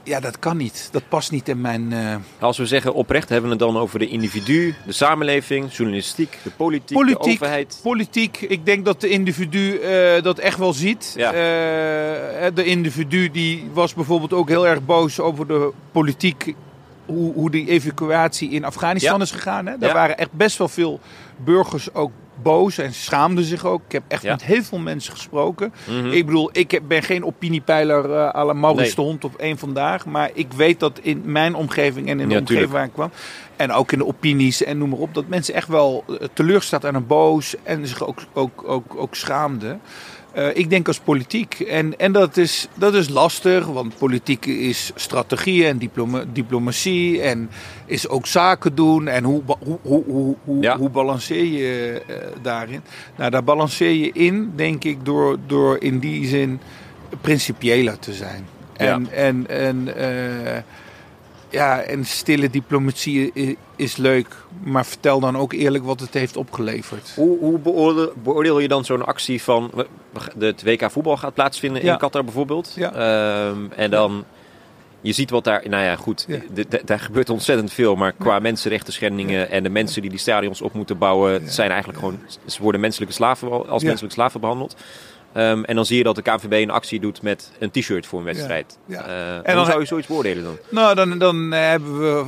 [0.02, 0.88] Ja, dat kan niet.
[0.92, 1.92] Dat past niet in mijn...
[1.92, 6.38] eh, Als we zeggen oprecht, hebben we het dan over de individu, de samenleving, journalistiek,
[6.42, 7.32] de politiek, de Politiek.
[7.32, 7.80] overheid.
[7.82, 11.12] Politiek, ik denk dat de individu eh, dat echt wel ziet.
[11.16, 11.28] Ja.
[11.32, 16.54] Eh, de individu die was bijvoorbeeld ook heel erg boos over de politiek.
[17.06, 19.22] Hoe, hoe die evacuatie in Afghanistan Ja.
[19.22, 19.66] is gegaan.
[19.66, 19.78] Hè?
[19.78, 19.94] Daar Ja.
[19.94, 21.00] waren echt best wel veel
[21.36, 22.10] burgers ook
[22.42, 23.82] boos en schaamden zich ook.
[23.86, 24.30] Ik heb echt Ja.
[24.32, 25.72] met heel veel mensen gesproken.
[25.88, 26.06] Mhm.
[26.10, 28.94] Ik bedoel, ik ben geen opiniepeiler eh à la Maurice Nee.
[28.94, 30.06] de Hond op één vandaag.
[30.06, 32.72] Maar ik weet dat in mijn omgeving en in de Ja, omgeving tuurlijk.
[32.72, 33.10] waar ik kwam.
[33.56, 35.14] En ook in de opinies en noem maar op.
[35.14, 37.54] Dat mensen echt wel eh, teleurgesteld en boos.
[37.62, 39.80] En zich ook, ook, ook, ook schaamden.
[40.36, 41.60] Eh, ik denk als politiek.
[41.60, 43.66] En, en dat, is, dat is lastig.
[43.66, 47.20] Want politiek is strategie en diploma, diplomatie.
[47.20, 47.50] En
[47.86, 49.08] is ook zaken doen.
[49.08, 50.76] En hoe, hoe, hoe, hoe, hoe, Ja.
[50.76, 52.80] hoe balanceer je eh, daarin?
[53.16, 56.60] Nou, daar balanceer je in, denk ik, door, door in die zin
[57.20, 58.46] principiëler te zijn.
[58.76, 60.62] En, en, en, eh,
[61.56, 63.32] ja, en stille diplomatie
[63.76, 64.26] is leuk,
[64.64, 67.12] maar vertel dan ook eerlijk wat het heeft opgeleverd.
[67.14, 69.70] Hoe, hoe beoordeel, beoordeel je dan zo'n actie van
[70.38, 71.92] het WK voetbal gaat plaatsvinden Ja.
[71.92, 72.72] in Qatar bijvoorbeeld?
[72.76, 72.92] Ja.
[72.92, 74.24] Ehm, en dan,
[75.00, 76.38] je ziet wat daar, nou ja goed, Ja.
[76.84, 77.94] daar gebeurt ontzettend veel.
[77.96, 81.98] Maar qua mensenrechten schendingen en de mensen die die stadions op moeten bouwen, zijn eigenlijk
[81.98, 84.76] gewoon, ze worden menselijke slaven, als menselijke slaven behandeld.
[85.36, 88.18] Ehm, en dan zie je dat de KNVB een actie doet met een t-shirt voor
[88.18, 88.78] een wedstrijd.
[88.86, 89.04] Ja.
[89.06, 90.58] Eh, En hoe dan- zou je zoiets beoordelen dan?
[90.68, 92.24] Nou, dan, dan eh, hebben we.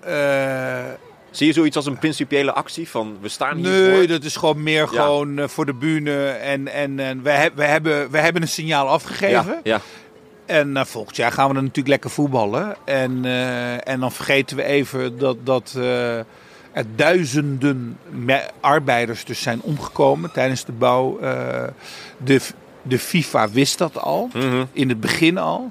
[0.00, 0.92] eh,
[1.30, 4.06] Zie je zoiets als een principiële actie van we staan hier nee, voor?
[4.06, 5.02] dat is gewoon meer Ja.
[5.02, 6.26] gewoon voor de bühne.
[6.26, 9.60] En, en, en we, we, hebben, we hebben een signaal afgegeven.
[9.62, 9.80] Ja,
[10.46, 12.76] En volgend jaar gaan we dan natuurlijk lekker voetballen.
[12.84, 13.24] En,
[13.84, 15.78] en dan vergeten we even dat, dat
[16.72, 17.98] er duizenden
[18.60, 21.18] arbeiders dus zijn omgekomen tijdens de bouw.
[21.18, 21.62] Eh,
[22.24, 22.40] de,
[22.82, 24.64] de FIFA wist dat al, Mhm.
[24.72, 25.70] in het begin al.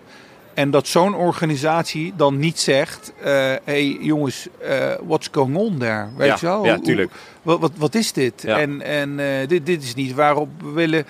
[0.54, 6.08] En dat zo'n organisatie dan niet zegt: hé hey, jongens, eh what's going on there?
[6.18, 6.66] Weet Ja, je wel?
[6.66, 7.10] ja, Hoe-.
[7.42, 8.42] Wat, wat, wat is dit?
[8.42, 8.60] Ja.
[8.60, 11.06] En, en eh, dit, dit is niet waarop we willen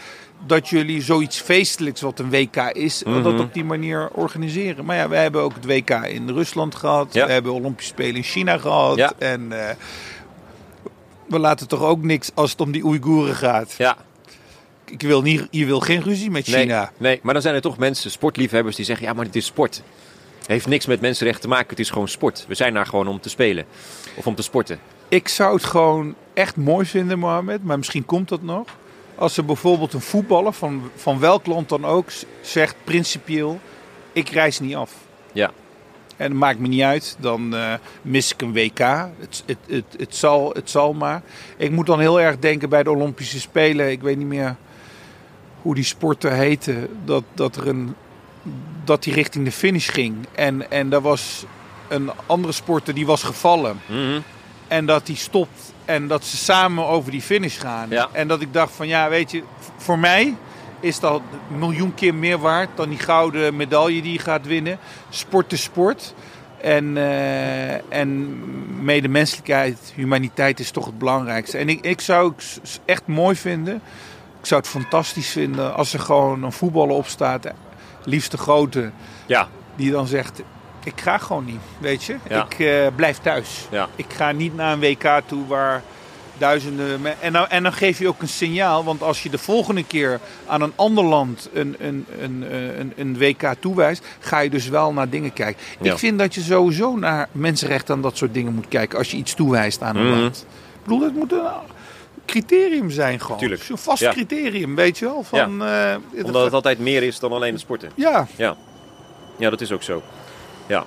[0.48, 3.22] dat jullie zoiets feestelijks wat een WK is, Mhm.
[3.24, 4.86] dat op die manier organiseren.
[4.86, 7.14] Maar ja, we hebben ook het WK in Rusland gehad.
[7.14, 7.26] Ja.
[7.26, 8.98] We hebben Olympische Spelen in China gehad.
[8.98, 9.14] Ja.
[9.18, 9.76] En eh,
[11.28, 13.74] we laten toch ook niks als het om die Oeigoeren gaat.
[13.78, 13.98] ja.
[14.86, 16.92] Ik wil niet, je wil geen ruzie met China.
[16.98, 19.84] nee, maar dan zijn er toch mensen, sportliefhebbers, die zeggen: ja, maar dit is sport.
[20.38, 22.46] Het heeft niks met mensenrechten te maken, het is gewoon sport.
[22.48, 23.66] We zijn daar gewoon om te spelen
[24.16, 24.80] of om te sporten.
[25.08, 28.68] Ik zou het gewoon echt mooi vinden, Mohamed, maar misschien komt dat nog.
[29.22, 32.10] Als er bijvoorbeeld een voetballer van, van welk land dan ook
[32.42, 33.60] zegt principieel:
[34.12, 34.94] ik reis niet af.
[35.32, 35.52] Ja.
[36.18, 38.80] En dat maakt me niet uit, dan eh, mis ik een WK.
[38.80, 41.22] Het, het, het, het, zal, het zal maar.
[41.58, 43.92] Ik moet dan heel erg denken bij de Olympische Spelen.
[43.92, 44.56] Ik weet niet meer
[45.62, 46.90] hoe die sporter heette.
[47.06, 47.96] Dat, dat, er een,
[48.84, 50.16] dat die richting de finish ging.
[50.32, 51.46] En, en daar was
[51.88, 53.80] een andere sporter die was gevallen.
[53.86, 54.20] Mhm.
[54.68, 57.90] En dat die stopt en dat ze samen over die finish gaan.
[57.90, 58.10] Ja.
[58.12, 59.44] En dat ik dacht van ja, weet je,
[59.78, 60.36] voor mij
[60.80, 64.80] is dat een miljoen keer meer waard dan die gouden medaille die je gaat winnen.
[65.10, 66.14] Sport is sport.
[66.62, 68.40] En, eh, en
[68.84, 71.58] medemenselijkheid, humaniteit is toch het belangrijkste.
[71.58, 73.82] En ik, ik zou het echt mooi vinden.
[74.40, 77.48] Ik zou het fantastisch vinden als er gewoon een voetballer op staat.
[78.04, 78.92] Liefst de grote.
[79.26, 80.42] Ja, Die dan zegt,
[80.84, 82.16] ik ga gewoon niet, weet je.
[82.30, 82.46] Ja.
[82.46, 83.68] Ik eh, blijf thuis.
[83.72, 83.88] Ja.
[83.96, 85.82] Ik ga niet naar een WK toe waar
[86.38, 87.22] duizenden...
[87.22, 88.84] En dan, en dan geef je ook een signaal.
[88.84, 92.94] Want als je de volgende keer aan een ander land een, een, een, eh, een,
[92.96, 94.06] een WK toewijst...
[94.20, 95.62] ga je dus wel naar dingen kijken.
[95.80, 95.92] Ja.
[95.92, 98.98] Ik vind dat je sowieso naar mensenrechten en dat soort dingen moet kijken...
[98.98, 100.20] als je iets toewijst aan een Mhm.
[100.20, 100.46] land.
[100.74, 101.40] Ik bedoel, het moet een
[102.26, 103.38] criterium zijn gewoon.
[103.38, 103.62] Tuurlijk.
[103.64, 105.24] Zo'n vast criterium, weet je wel.
[105.24, 107.92] Van, eh, omdat het altijd meer is dan alleen het sporten.
[107.96, 108.56] Ja, Ja,
[109.38, 110.04] ja dat is ook zo.
[110.66, 110.84] Ja.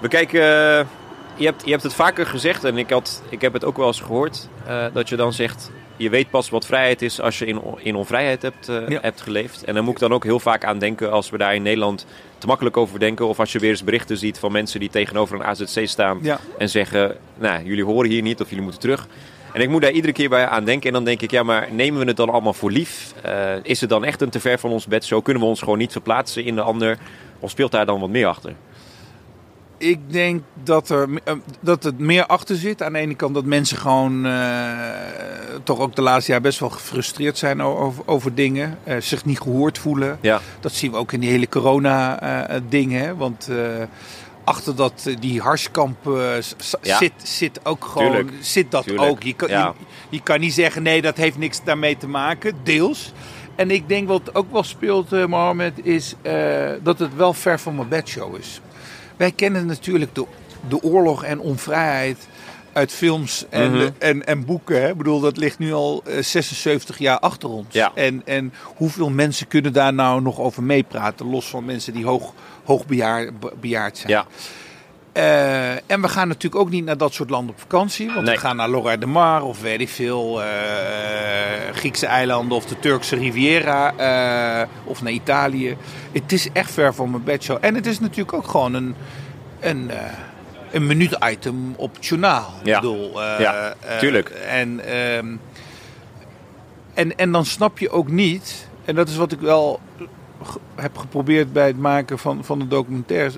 [0.00, 0.86] We kijken, eh,
[1.34, 3.86] je, hebt, je hebt het vaker gezegd en ik, had, ik heb het ook wel
[3.86, 7.46] eens gehoord, eh, dat je dan zegt, je weet pas wat vrijheid is als je
[7.46, 8.98] in, in onvrijheid hebt, eh, Ja.
[9.02, 9.64] hebt geleefd.
[9.64, 12.06] En daar moet ik dan ook heel vaak aan denken als we daar in Nederland
[12.38, 13.26] te makkelijk over denken.
[13.26, 16.38] Of als je weer eens berichten ziet van mensen die tegenover een AZC staan ja.
[16.58, 19.06] en zeggen, nou, jullie horen hier niet of jullie moeten terug.
[19.52, 20.86] En ik moet daar iedere keer bij aan denken.
[20.88, 23.12] En dan denk ik, ja, maar nemen we het dan allemaal voor lief?
[23.62, 25.04] Is het dan echt een te ver van ons bed?
[25.04, 26.98] Zo kunnen we ons gewoon niet verplaatsen in de ander?
[27.38, 28.52] Of speelt daar dan wat meer achter?
[29.82, 32.82] Ik denk dat, er, eh, dat het meer achter zit.
[32.82, 34.78] Aan de ene kant dat mensen gewoon eh,
[35.62, 38.78] toch ook de laatste jaar best wel gefrustreerd zijn over, over dingen.
[38.84, 40.18] eh, zich niet gehoord voelen.
[40.20, 43.16] Ja, Dat zien we ook in die hele corona-dingen.
[43.16, 43.48] want
[44.44, 45.96] achter dat, die harskamp
[46.82, 46.96] Ja.
[46.98, 48.32] zit, zit ook gewoon Tuurlijk.
[48.40, 49.10] zit dat Tuurlijk.
[49.10, 49.22] ook.
[49.22, 49.74] Je kan, Ja.
[49.78, 49.84] je,
[50.16, 52.54] je kan niet zeggen nee, dat heeft niks daarmee te maken.
[52.62, 53.12] Deels.
[53.54, 56.14] En ik denk wat ook wel speelt, Mohammed, is
[56.82, 58.60] dat het wel ver van mijn bedshow is.
[59.16, 60.26] Wij kennen natuurlijk de,
[60.68, 62.18] de oorlog en onvrijheid
[62.72, 63.88] uit films en, Mhm.
[63.98, 64.80] en, en boeken.
[64.82, 64.88] Hè?
[64.90, 67.66] Ik bedoel, dat ligt nu al eh, 76 jaar achter ons.
[67.70, 67.92] Ja.
[67.94, 71.26] En, en hoeveel mensen kunnen daar nou nog over meepraten?
[71.26, 72.32] Los van mensen die hoog,
[72.64, 74.12] hoog bejaard, be- bejaard zijn.
[74.12, 74.26] ja,
[75.12, 78.06] Eh, en we gaan natuurlijk ook niet naar dat soort landen op vakantie.
[78.06, 78.34] Want Nee.
[78.34, 80.42] we gaan naar Lorra de Mar of weet ik veel.
[80.42, 80.48] eh,
[81.72, 83.92] Griekse eilanden of de Turkse Riviera.
[83.96, 85.76] eh, of naar Italië.
[86.12, 87.58] Het is echt ver van mijn bedshow.
[87.60, 88.94] En het is natuurlijk ook gewoon een,
[89.60, 89.90] een,
[90.70, 92.52] een minuut-item op het journaal.
[92.62, 92.74] Ja.
[92.76, 94.28] Ik bedoel, Ja, tuurlijk.
[94.28, 95.26] en, ehm,
[96.94, 98.68] en, en dan snap je ook niet...
[98.84, 99.80] En dat is wat ik wel
[100.74, 103.34] heb geprobeerd bij het maken van, van de documentaires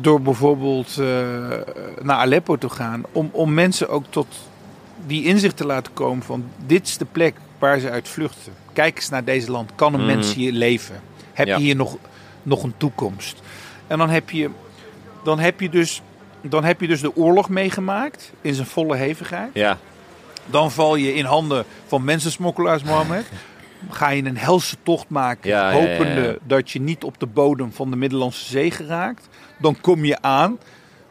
[0.00, 1.06] door bijvoorbeeld eh,
[2.02, 4.26] naar Aleppo te gaan, om, om mensen ook tot
[5.06, 8.52] die inzicht te laten komen van dit is de plek waar ze uit vluchten.
[8.72, 9.70] Kijk eens naar deze land.
[9.74, 10.08] Kan een Mhm.
[10.08, 11.00] mens hier leven?
[11.32, 11.56] Heb Ja.
[11.56, 11.96] je hier nog,
[12.42, 13.40] nog een toekomst?
[13.86, 14.50] En dan heb je,
[15.24, 16.02] dan heb je, dus,
[16.40, 19.50] dan heb je dus de oorlog meegemaakt in zijn volle hevigheid.
[19.54, 19.78] ja,
[20.46, 23.24] Dan val je in handen van mensensmokkelaars, Mohammed.
[23.90, 26.34] Ga je een helse tocht maken, Ja, ja, ja, hopende ja.
[26.46, 29.28] dat je niet op de bodem van de Middellandse Zee geraakt.
[29.62, 30.58] Dan kom je aan,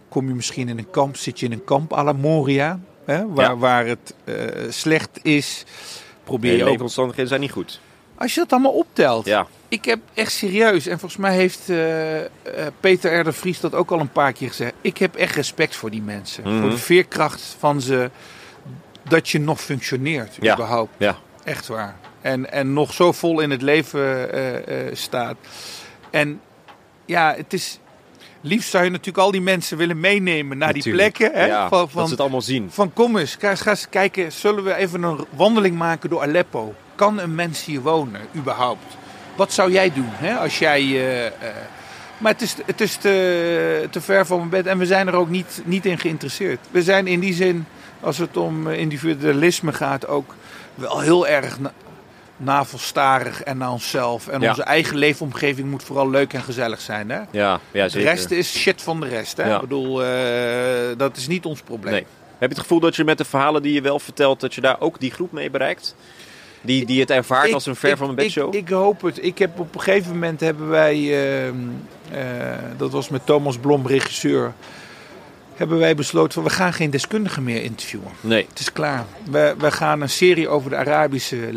[0.09, 3.27] kom je misschien in een kamp, zit je in een kamp à la Moria, hè,
[3.27, 3.57] waar, Ja.
[3.57, 4.35] waar het eh,
[4.69, 5.65] slecht is.
[6.23, 7.79] Probeer je leefomstandigheden zijn niet goed.
[8.15, 12.19] Als je dat allemaal optelt, Ja, ik heb echt serieus, en volgens mij heeft eh,
[12.19, 12.29] eh,
[12.79, 13.23] Peter R.
[13.23, 14.73] de Vries dat ook al een paar keer gezegd.
[14.81, 16.43] Ik heb echt respect voor die mensen.
[16.43, 16.61] Mhm.
[16.61, 18.09] Voor de veerkracht van ze,
[19.09, 20.53] dat je nog functioneert Ja.
[20.53, 20.93] überhaupt.
[20.97, 21.95] ja, Echt waar.
[22.21, 24.29] En, en nog zo vol in het leven
[24.97, 25.35] staat.
[26.09, 26.41] En
[27.05, 27.79] ja, het is.
[28.41, 31.31] Liefst zou je natuurlijk al die mensen willen meenemen naar die plekken.
[31.33, 31.45] Hè?
[31.45, 32.67] Ja, van, dat van, ze het allemaal zien.
[32.71, 34.31] van kom eens, ga, eens- ga eens kijken.
[34.31, 36.73] Zullen we even een wandeling maken door Aleppo?
[36.95, 38.97] Kan een mens hier wonen, überhaupt?
[39.35, 40.81] Wat zou jij doen hè, als jij.
[40.81, 41.33] eh, eh,
[42.17, 45.13] maar het is, het is te, te ver van mijn bed en we zijn er
[45.15, 46.59] ook niet, niet in geïnteresseerd.
[46.71, 47.65] We zijn in die zin,
[47.99, 50.35] als het om eh, individualisme gaat, ook
[50.75, 51.57] wel heel erg
[52.43, 54.27] navelstarig en naar onszelf.
[54.27, 54.49] En Ja.
[54.49, 57.09] onze eigen leefomgeving moet vooral leuk en gezellig zijn.
[57.09, 57.19] Hè?
[57.31, 58.09] Ja, ja De zeker.
[58.09, 59.37] rest is shit van de rest.
[59.37, 59.47] Hè?
[59.47, 59.55] Ja.
[59.55, 61.93] Ik bedoel, eh, dat is niet ons probleem.
[61.93, 62.05] Nee.
[62.37, 64.61] Heb je het gevoel dat je met de verhalen die je wel vertelt, dat je
[64.61, 65.95] daar ook die groep mee bereikt?
[66.61, 68.55] Die, die het ervaart Ik- als een ver ik- van een bedshow?
[68.55, 69.23] Ik, ik hoop het.
[69.25, 70.95] Ik heb op een gegeven moment hebben wij,
[71.45, 71.55] ehm,
[72.11, 72.21] eh,
[72.77, 74.53] dat was met Thomas Blom, regisseur,
[75.55, 78.11] hebben wij besloten van we gaan geen deskundigen meer interviewen.
[78.21, 78.45] Nee.
[78.49, 79.05] Het is klaar.
[79.31, 81.53] We, we gaan een serie over de Arabische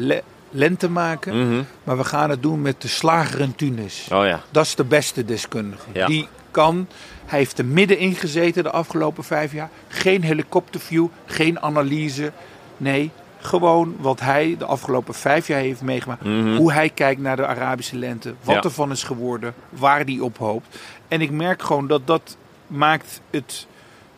[0.55, 1.49] lente maken.
[1.49, 1.63] Mhm.
[1.85, 4.09] Maar we gaan het doen met de slager in Tunis.
[4.13, 4.41] Oh ja.
[4.51, 5.87] Dat is de beste deskundige.
[5.93, 6.07] Ja.
[6.07, 6.87] Die kan,
[7.27, 9.71] hij heeft er middenin gezeten de afgelopen vijf jaar.
[9.89, 12.33] Geen helikopterview, geen analyse.
[12.77, 16.25] Nee, gewoon wat hij de afgelopen vijf jaar heeft meegemaakt.
[16.25, 16.57] Mhm.
[16.57, 18.35] Hoe hij kijkt naar de Arabische lente.
[18.43, 18.63] Wat Ja.
[18.63, 19.55] ervan is geworden.
[19.69, 20.79] Waar die op hoopt.
[21.09, 22.37] En ik merk gewoon dat dat
[22.67, 23.67] maakt het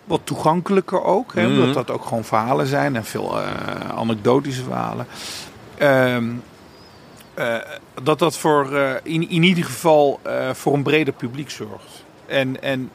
[0.04, 1.34] wat toegankelijker ook.
[1.34, 1.48] Hè?
[1.48, 1.58] Mhm.
[1.64, 2.96] Dat dat ook gewoon verhalen zijn.
[2.96, 3.46] En veel eh,
[3.96, 5.06] anekdotische verhalen.
[5.78, 6.24] Ehm,
[7.36, 7.56] eh,
[8.02, 12.04] dat dat voor, eh, in, in ieder geval eh, voor een breder publiek zorgt.
[12.26, 12.90] En, en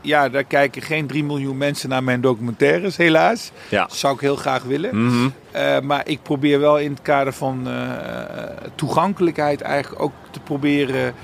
[0.00, 3.50] ja, daar kijken geen 3 miljoen mensen naar mijn documentaires, helaas.
[3.68, 3.80] Ja.
[3.80, 5.04] Dat zou ik heel graag willen.
[5.04, 5.30] Mhm.
[5.86, 7.68] Maar ik probeer wel in het kader van
[8.74, 11.14] toegankelijkheid eigenlijk ook te proberen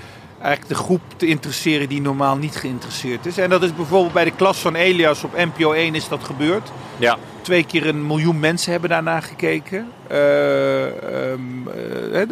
[0.43, 3.39] eigenlijk de groep te interesseren die normaal niet geïnteresseerd is.
[3.39, 6.73] En dat is bijvoorbeeld bij de klas van Elias op NPO 1 is dat gebeurd.
[6.97, 7.19] Ja.
[7.43, 9.87] Twee keer een miljoen mensen hebben daarna gekeken.
[10.09, 10.87] Eh,
[11.33, 11.69] ehm,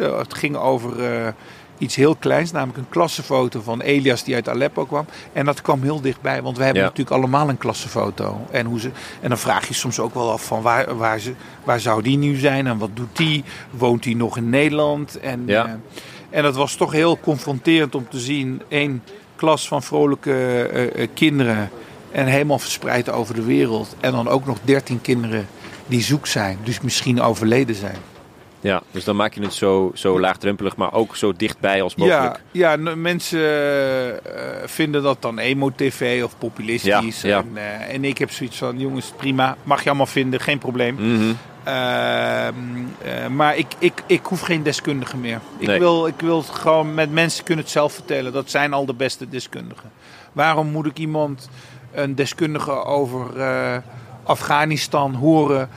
[0.01, 1.27] eh, het ging over eh,
[1.77, 5.05] iets heel kleins, namelijk een klassenfoto van Elias die uit Aleppo kwam.
[5.33, 6.87] En dat kwam heel dichtbij, want we hebben Ja.
[6.87, 8.45] natuurlijk allemaal een klassenfoto.
[8.51, 11.33] En, hoe ze, en dan vraag je soms ook wel af van waar, waar, ze,
[11.63, 13.43] waar zou die nu zijn en wat doet die?
[13.71, 15.19] Woont hij nog in Nederland?
[15.19, 15.79] En, Ja.
[16.29, 18.61] en dat was toch heel confronterend om te zien.
[18.67, 19.03] één
[19.35, 21.69] klas van vrolijke kinderen
[22.11, 23.95] en helemaal verspreid over de wereld.
[23.99, 25.47] En dan ook nog dertien kinderen
[25.85, 27.97] die zoek zijn, dus misschien overleden zijn.
[28.59, 32.41] Ja, dus dan maak je het zo, zo laagdrempelig, maar ook zo dichtbij als mogelijk.
[32.51, 33.39] Ja, ja mensen
[34.23, 37.21] eh, vinden dat dan emo-tv of populistisch.
[37.21, 37.37] Ja, ja.
[37.37, 40.95] En, eh, en ik heb zoiets van, jongens, prima, mag je allemaal vinden, geen probleem.
[40.95, 41.33] Mhm.
[41.63, 42.53] Ehm,
[43.01, 45.39] eh, maar ik, ik, ik hoef geen deskundige meer.
[45.57, 45.79] Ik, Nee.
[45.79, 48.33] wil, ik wil het gewoon met mensen kunnen het zelf vertellen.
[48.33, 49.91] Dat zijn al de beste deskundigen.
[50.31, 51.49] Waarom moet ik iemand,
[51.93, 53.77] een deskundige over eh,
[54.23, 55.69] Afghanistan horen...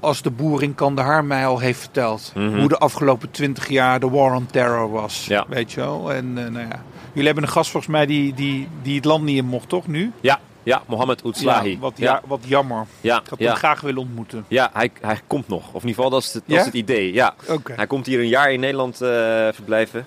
[0.00, 2.32] als de boer in Kandahar mij al heeft verteld...
[2.34, 2.58] Mhm.
[2.58, 5.26] hoe de afgelopen twintig jaar de war on terror was.
[5.26, 5.44] Ja.
[5.48, 6.12] Weet je wel?
[6.12, 6.82] En eh, nou ja.
[7.12, 9.86] Jullie hebben een gast volgens mij die, die, die het land niet in mocht, toch,
[9.86, 10.12] nu?
[10.20, 11.70] Ja, ja, Mohammed Oetslahi.
[11.70, 12.86] Ja, wat, ja, wat jammer.
[13.00, 14.44] ja, Ik had hem graag willen ontmoeten.
[14.48, 15.60] Ja, hij, hij komt nog.
[15.72, 16.60] Of in ieder geval, dat is het, dat Ja?
[16.60, 17.12] is het idee.
[17.12, 17.34] Ja.
[17.76, 19.08] Hij komt hier een jaar in Nederland eh,
[19.52, 20.06] verblijven.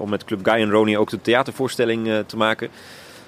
[0.00, 2.68] om met Club Guy en Ronnie ook de theatervoorstelling te maken.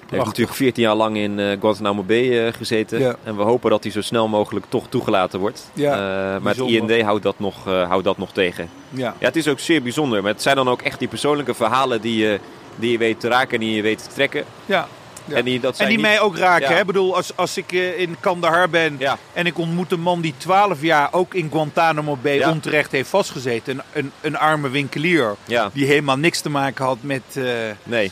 [0.09, 2.99] Hij heeft natuurlijk 14 jaar lang in eh, Guantanamo Bay eh, gezeten.
[2.99, 3.15] Ja.
[3.23, 5.69] En we hopen dat hij zo snel mogelijk toch toegelaten wordt.
[5.73, 6.67] Ja, Eh, maar het.
[6.67, 8.69] IND houdt dat, nog, eh, houdt dat nog tegen.
[8.89, 9.15] Ja.
[9.19, 10.21] Ja, het is ook zeer bijzonder.
[10.21, 12.39] Maar het zijn dan ook echt die persoonlijke verhalen die je,
[12.75, 14.43] die je weet te raken en die je weet te trekken.
[14.65, 14.87] Ja.
[15.25, 15.35] Ja.
[15.35, 16.67] En die, dat En zijn die niet- mij ook raken.
[16.69, 16.73] Ja.
[16.73, 16.79] Hè?
[16.79, 19.17] Ik bedoel, als, als ik in Kandahar ben Ja.
[19.33, 22.49] en ik ontmoet een man die 12 jaar ook in Guantanamo Bay Ja.
[22.51, 23.73] onterecht heeft vastgezeten.
[23.77, 27.21] Een, een, een arme winkelier Ja, die helemaal niks te maken had met...
[27.33, 27.43] eh,
[27.83, 28.11] nee.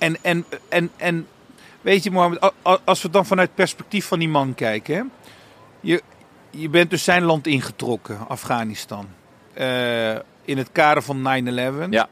[0.00, 1.26] En, en, en, en
[1.80, 2.52] weet je Mohammed,
[2.84, 4.94] als we dan vanuit het perspectief van die man kijken.
[4.94, 5.02] Hè?
[5.80, 6.02] Je,
[6.50, 9.08] je bent dus zijn land ingetrokken, Afghanistan.
[9.52, 11.42] Eh, in het kader van
[11.86, 11.88] 9-11.
[11.90, 12.08] Ja.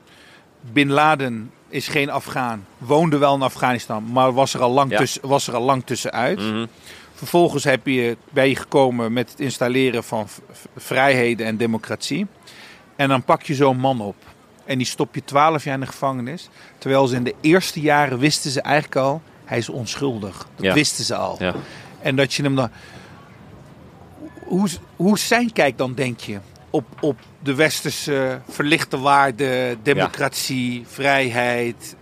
[0.60, 2.66] Bin Laden is geen Afghaan.
[2.78, 4.98] Woonde wel in Afghanistan, maar was er al lang, Ja.
[4.98, 6.38] tussen, was er al lang tussenuit.
[6.38, 6.66] Mhm.
[7.14, 10.26] Vervolgens heb je, ben je gekomen met het installeren van
[10.76, 12.26] vrijheden en democratie.
[12.96, 14.16] En dan pak je zo'n man op.
[14.68, 16.48] En die stop je 12 jaar in de gevangenis.
[16.78, 20.36] Terwijl ze in de eerste jaren wisten ze eigenlijk al, hij is onschuldig.
[20.56, 20.74] Dat Ja.
[20.74, 21.36] wisten ze al.
[21.38, 21.54] Ja.
[22.02, 22.70] En dat je hem dan.
[24.44, 26.38] Hoe, hoe zijn kijk dan, denk je?
[26.70, 31.96] Op, op de westerse verlichte waarden, democratie, vrijheid.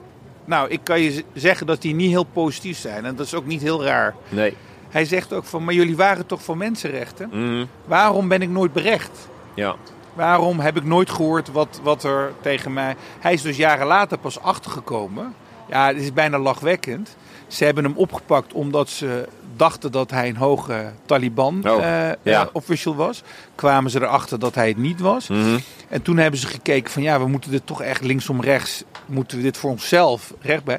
[0.45, 3.05] Nou, ik kan je zeggen dat die niet heel positief zijn.
[3.05, 4.15] En dat is ook niet heel raar.
[4.29, 4.57] Nee.
[4.89, 7.29] Hij zegt ook van, maar jullie waren toch voor mensenrechten?
[7.33, 7.65] Mhm.
[7.85, 9.29] Waarom ben ik nooit berecht?
[9.55, 9.75] Ja.
[10.17, 12.97] Waarom heb ik nooit gehoord wat, wat er tegen mij...
[13.21, 15.35] Hij is dus jaren later pas achtergekomen.
[15.69, 17.17] Ja, het is bijna lachwekkend.
[17.47, 22.49] Ze hebben hem opgepakt omdat ze dachten dat hij een hoge Taliban Oh, eh, ja.
[22.53, 23.23] eh, was.
[23.55, 25.29] Kwamen ze erachter dat hij het niet was.
[25.29, 25.59] Mhm.
[25.89, 28.85] En toen hebben ze gekeken van ja, we moeten dit toch echt linksom rechts...
[29.07, 30.79] moeten we dit voor onszelf recht bij...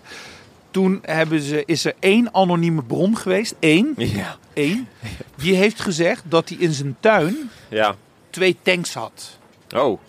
[0.71, 4.35] Toen hebben ze, is er één anonieme bron geweest, één, Ja.
[4.53, 4.87] één,
[5.35, 7.95] die heeft gezegd dat hij in zijn tuin Ja.
[8.37, 9.37] Twee tanks had.
[9.75, 9.99] Oh.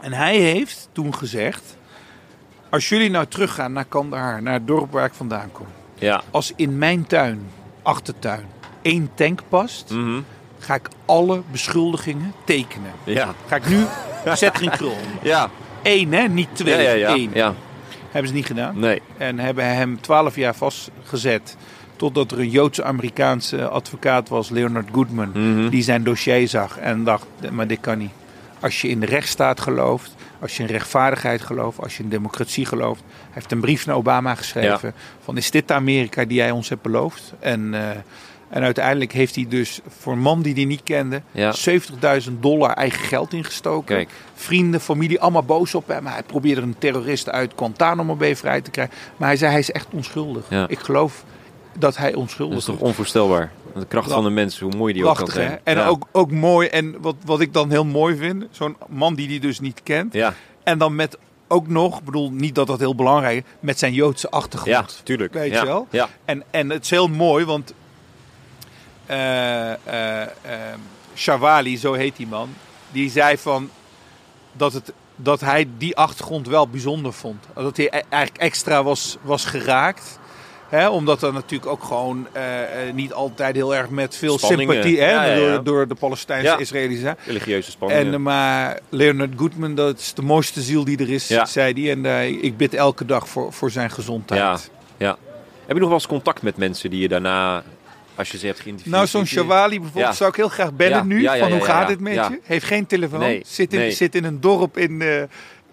[0.00, 1.76] En hij heeft toen gezegd:
[2.70, 5.66] Als jullie nou teruggaan naar Kandahar, naar het dorp waar ik vandaan kom.
[5.94, 6.22] Ja.
[6.30, 7.46] Als in mijn tuin,
[7.82, 8.46] achtertuin,
[8.82, 10.20] één tank past, Mhm.
[10.58, 12.92] ga ik alle beschuldigingen tekenen.
[13.04, 13.34] Ja.
[13.46, 13.84] Ga ik nu,
[14.34, 15.18] zet er een krul onder.
[15.26, 15.50] Ja.
[15.82, 16.28] Eén, hè?
[16.28, 16.74] Niet twee.
[16.74, 17.08] Ja, ja, ja.
[17.14, 17.30] Eén.
[17.34, 17.54] ja.
[18.10, 18.78] Hebben ze niet gedaan.
[18.78, 19.02] Nee.
[19.16, 21.56] En hebben hem twaalf jaar vastgezet.
[21.96, 25.30] Totdat er een Joodse-Amerikaanse advocaat was, Leonard Goodman.
[25.34, 25.68] Mhm.
[25.68, 28.12] Die zijn dossier zag en dacht, maar dit kan niet.
[28.60, 32.66] Als je in de rechtsstaat gelooft, als je in rechtvaardigheid gelooft, als je in democratie
[32.66, 33.02] gelooft.
[33.06, 36.68] Hij heeft een brief naar Obama geschreven van is dit de Amerika die jij ons
[36.68, 37.32] hebt beloofd?
[37.40, 37.88] En, eh,
[38.48, 41.52] en uiteindelijk heeft hij dus voor een man die hij niet kende Ja.
[41.52, 43.96] 70.000 dollar eigen geld ingestoken.
[43.96, 44.10] Kijk.
[44.34, 46.06] Vrienden, familie, allemaal boos op hem.
[46.06, 48.94] Hij probeerde een terrorist uit Guantanamo Bay vrij te krijgen.
[49.16, 50.44] Maar hij zei hij is echt onschuldig.
[50.48, 50.68] Ja.
[50.68, 51.24] Ik geloof
[51.78, 53.52] dat hij Dat onschuldig is toch onvoorstelbaar.
[53.74, 55.32] De kracht van de mens, hoe mooi die ook kan hè?
[55.32, 55.60] zijn.
[55.64, 55.86] En ja.
[55.86, 56.68] ook, ook mooi.
[56.68, 60.12] En wat, wat ik dan heel mooi vind, zo'n man die die dus niet kent.
[60.12, 61.18] Ja, En dan met
[61.48, 64.96] ook nog, ik bedoel niet dat dat heel belangrijk is, met zijn Joodse achtergrond.
[64.96, 65.32] ja tuurlijk.
[65.32, 65.60] Weet ja.
[65.60, 65.86] je wel?
[65.90, 67.72] Ja, En, en het is heel mooi, want
[69.06, 69.72] eh,
[71.14, 72.54] Shawali, zo heet die man,
[72.92, 73.70] die zei van
[74.52, 77.44] dat, het, dat hij die achtergrond wel bijzonder vond.
[77.54, 80.18] Dat hij e- eigenlijk extra was, was geraakt.
[80.74, 84.74] Hè, omdat er natuurlijk ook gewoon eh, eh, niet altijd heel erg met veel Spanningen.
[84.74, 85.48] sympathie hè, Ja, ja, ja.
[85.50, 86.56] Door, door de Palestijnse.
[86.58, 87.02] Israëli's.
[87.02, 87.12] Hè.
[87.26, 88.12] religieuze spanning.
[88.14, 91.90] En, maar Leonard Goodman, dat is de mooiste ziel die er is, zei hij.
[91.90, 94.40] En eh, ik bid elke dag voor, voor zijn gezondheid.
[94.40, 94.58] ja,
[94.96, 95.16] ja.
[95.66, 97.62] Heb je nog wel eens contact met mensen die je daarna,
[98.14, 98.94] als je ze hebt geïnterviewd...
[98.94, 100.12] Nou, zo'n Shawali bijvoorbeeld Ja.
[100.12, 101.20] zou ik heel graag bellen Ja, nu.
[101.22, 102.40] ja, van hoe gaat het met je?
[102.42, 103.18] Heeft geen telefoon.
[103.18, 103.90] Nee, Zit, in, nee.
[103.90, 105.02] zit in een dorp in,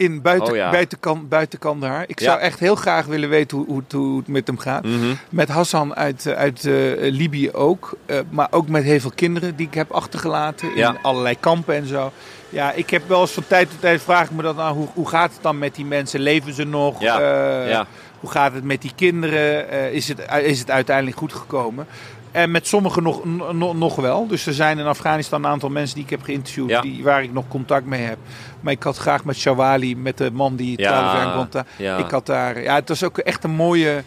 [0.02, 0.72] in buiten, Oh, ja.
[0.72, 2.04] buitenkant, buiten Kandahar.
[2.08, 2.26] Ik Ja.
[2.26, 4.84] zou echt heel graag willen weten hoe, hoe, het- hoe het met hem gaat.
[4.84, 5.14] Mhm.
[5.30, 7.94] Met Hassan uit, eh, uit eh, Libië ook.
[8.06, 10.76] Eh, maar ook met heel veel kinderen die ik heb achtergelaten.
[10.76, 12.12] In allerlei kampen en zo.
[12.50, 14.88] Ja, ik heb wel eens van tijd tot tijd vraag ik me dat nou, hoe,
[14.94, 16.20] hoe gaat het dan met die mensen?
[16.20, 17.02] Leven ze nog?
[17.02, 17.20] Ja,
[17.68, 17.88] ja.
[18.20, 19.92] Hoe gaat het met die kinderen?
[19.94, 21.88] Is, het, is het uiteindelijk goed gekomen?
[22.32, 24.28] En met sommigen nog, nog, nog wel.
[24.28, 26.82] Dus er zijn in Afghanistan een aantal mensen die ik heb geïnterviewd, Ja.
[26.82, 28.18] die, waar ik nog contact mee heb.
[28.62, 31.70] Maar ik had graag met Shawali, met de man die 12 Ja, in Guantanamo.
[31.78, 31.98] ja.
[31.98, 34.04] Ik had daar, ja, het was ook echt een mooie.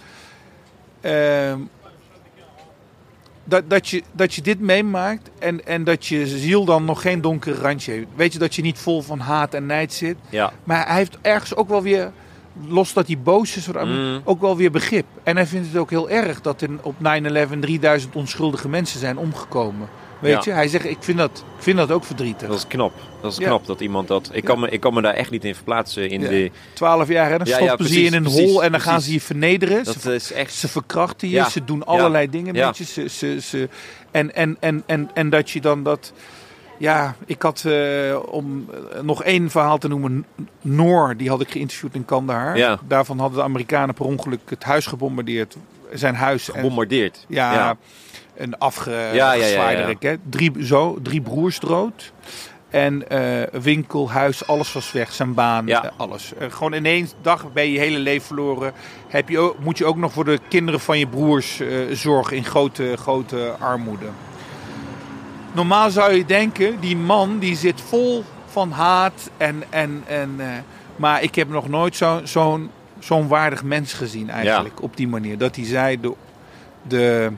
[1.01, 1.59] ehm,
[3.45, 7.20] dat, dat, je, dat je dit meemaakt en, en dat je ziel dan nog geen
[7.20, 8.07] donkere randje heeft.
[8.14, 10.16] Weet je dat je niet vol van haat en nijd zit.
[10.29, 12.12] Ja, Maar hij heeft ergens ook wel weer,
[12.69, 14.21] los dat hij boos is, Amer- Mm.
[14.25, 15.07] ook wel weer begrip.
[15.23, 19.19] En hij vindt het ook heel erg dat in, op 9-11 3000 onschuldige mensen zijn
[19.19, 19.89] omgekomen.
[20.19, 20.41] Weet Ja.
[20.45, 22.49] je, hij zegt, ik vind dat, ik vind dat ook verdrietig.
[22.49, 22.93] dat is knap.
[23.23, 23.45] Dat is Ja.
[23.47, 24.31] knap dat iemand dat...
[24.33, 26.29] Ik kan, me, ik kan me daar echt niet in verplaatsen in Ja.
[26.29, 26.51] de...
[26.73, 29.13] 12 jaar, hè, dan stoppen ze je in een precies, hol en dan gaan ze
[29.13, 29.85] je vernederen.
[29.85, 30.55] Dat Ze, is echt...
[30.55, 32.85] ze verkrachten je, ze doen allerlei dingen met je.
[32.85, 33.69] Ze, ze, ze,
[34.11, 36.13] en, en, en, en, en dat je dan dat...
[36.85, 40.26] Ja, ik had eh, om eh, nog één verhaal te noemen.
[40.61, 42.57] Noor, die had ik geïnterviewd in Kandahar.
[42.57, 42.78] Ja.
[42.89, 45.57] Daarvan hadden de Amerikanen per ongeluk het huis gebombardeerd.
[45.93, 46.49] Zijn huis.
[46.51, 47.24] En, Gebombardeerd.
[47.28, 47.76] ja, Ja.
[48.37, 50.16] een afgezwaaide Ja.
[50.30, 52.12] Drie, zo, drie broers dood.
[52.70, 55.12] En eh, winkel, huis, alles was weg.
[55.12, 55.93] Zijn baan, Ja.
[55.97, 56.32] alles.
[56.49, 58.72] Gewoon in één dag ben je je hele leven verloren.
[59.09, 61.61] Heb je ook, moet je ook nog voor de kinderen van je broers
[61.93, 64.07] zorgen in grote, grote armoede.
[65.55, 69.31] Normaal zou je denken, die man die zit vol van haat.
[69.37, 70.47] En, en, en, eh,
[70.97, 74.83] maar ik heb nog nooit zo- zo'n zo'n waardig mens gezien eigenlijk.
[74.83, 75.39] Op die manier.
[75.39, 76.13] Dat hij zei, de,
[76.83, 77.31] de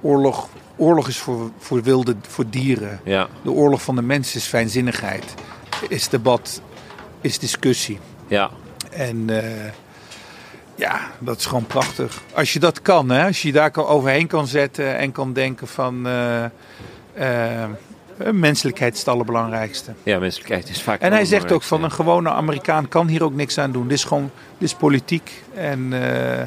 [0.00, 3.00] oorlog, oorlog is voor, voor wilde, voor dieren.
[3.04, 5.34] Ja, De oorlog van de mens is fijnzinnigheid.
[5.88, 6.62] Is debat,
[7.20, 7.98] is discussie.
[8.26, 8.50] ja.
[8.90, 9.70] En eh,
[10.74, 12.22] ja, dat is gewoon prachtig.
[12.34, 13.26] Als je dat kan, hè?
[13.26, 16.06] als je je daar kan overheen kan zetten en kan denken van...
[16.06, 16.44] eh,
[18.32, 19.92] menselijkheid is het allerbelangrijkste.
[20.02, 21.00] Ja, menselijkheid is vaak...
[21.00, 21.84] En hij zegt ook van ja.
[21.84, 23.88] een gewone Amerikaan kan hier ook niks aan doen.
[23.88, 25.42] Dit is gewoon, dit is politiek.
[25.54, 26.46] En eh,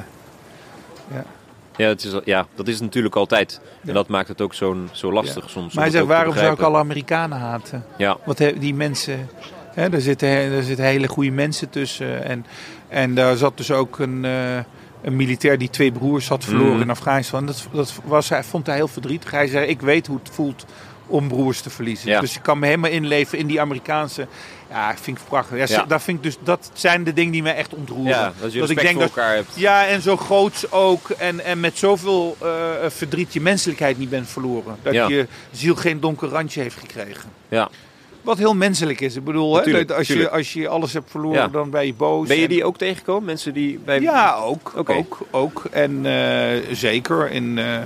[1.78, 3.59] Ja, het is, ja, dat is natuurlijk altijd.
[3.82, 3.88] Ja.
[3.88, 5.55] En dat maakt het ook zo'n, zo lastig soms.
[5.55, 7.86] om maar hij zegt, waarom zou ik alle Amerikanen haten?
[7.97, 9.30] Ja, Want die mensen,
[9.74, 12.24] hè, er, zitten, er zitten hele goede mensen tussen.
[12.24, 12.45] En,
[12.88, 14.57] en daar zat dus ook een, eh,
[15.06, 16.82] een militair die twee broers had verloren Mhm.
[16.82, 17.45] in Afghanistan.
[17.45, 19.32] Dat, dat was, hij vond hij heel verdrietig.
[19.32, 20.66] Hij zei, ik weet hoe het voelt
[21.08, 22.10] om broers te verliezen.
[22.10, 22.20] Ja.
[22.20, 24.28] Dus ik kan me helemaal inleven in die Amerikaanse...
[24.70, 25.58] Ja, ik vind het prachtig.
[25.58, 25.86] Ja, Ja.
[25.86, 28.12] Dat, vind ik dus, dat zijn de dingen die mij echt ontroeren.
[28.12, 29.49] ja dat je Dat ik denk voor dat- elkaar hebt.
[29.56, 31.10] Ja, en zo groots ook.
[31.10, 32.49] En, en met zoveel eh,
[32.89, 34.76] verdriet je menselijkheid niet bent verloren.
[34.82, 35.08] Dat Ja.
[35.08, 37.30] je ziel geen donker randje heeft gekregen.
[37.49, 37.70] Ja.
[38.26, 39.15] Wat heel menselijk is.
[39.15, 41.47] Ik bedoel, hè, als, je, als je alles hebt verloren, Ja.
[41.47, 42.28] dan ben je boos.
[42.28, 43.26] Ben je En- die ook tegengekomen?
[43.26, 44.01] Mensen die bij...
[44.01, 44.73] Ja, ook.
[44.88, 45.63] Ook, ook.
[45.71, 47.78] En eh, zeker in eh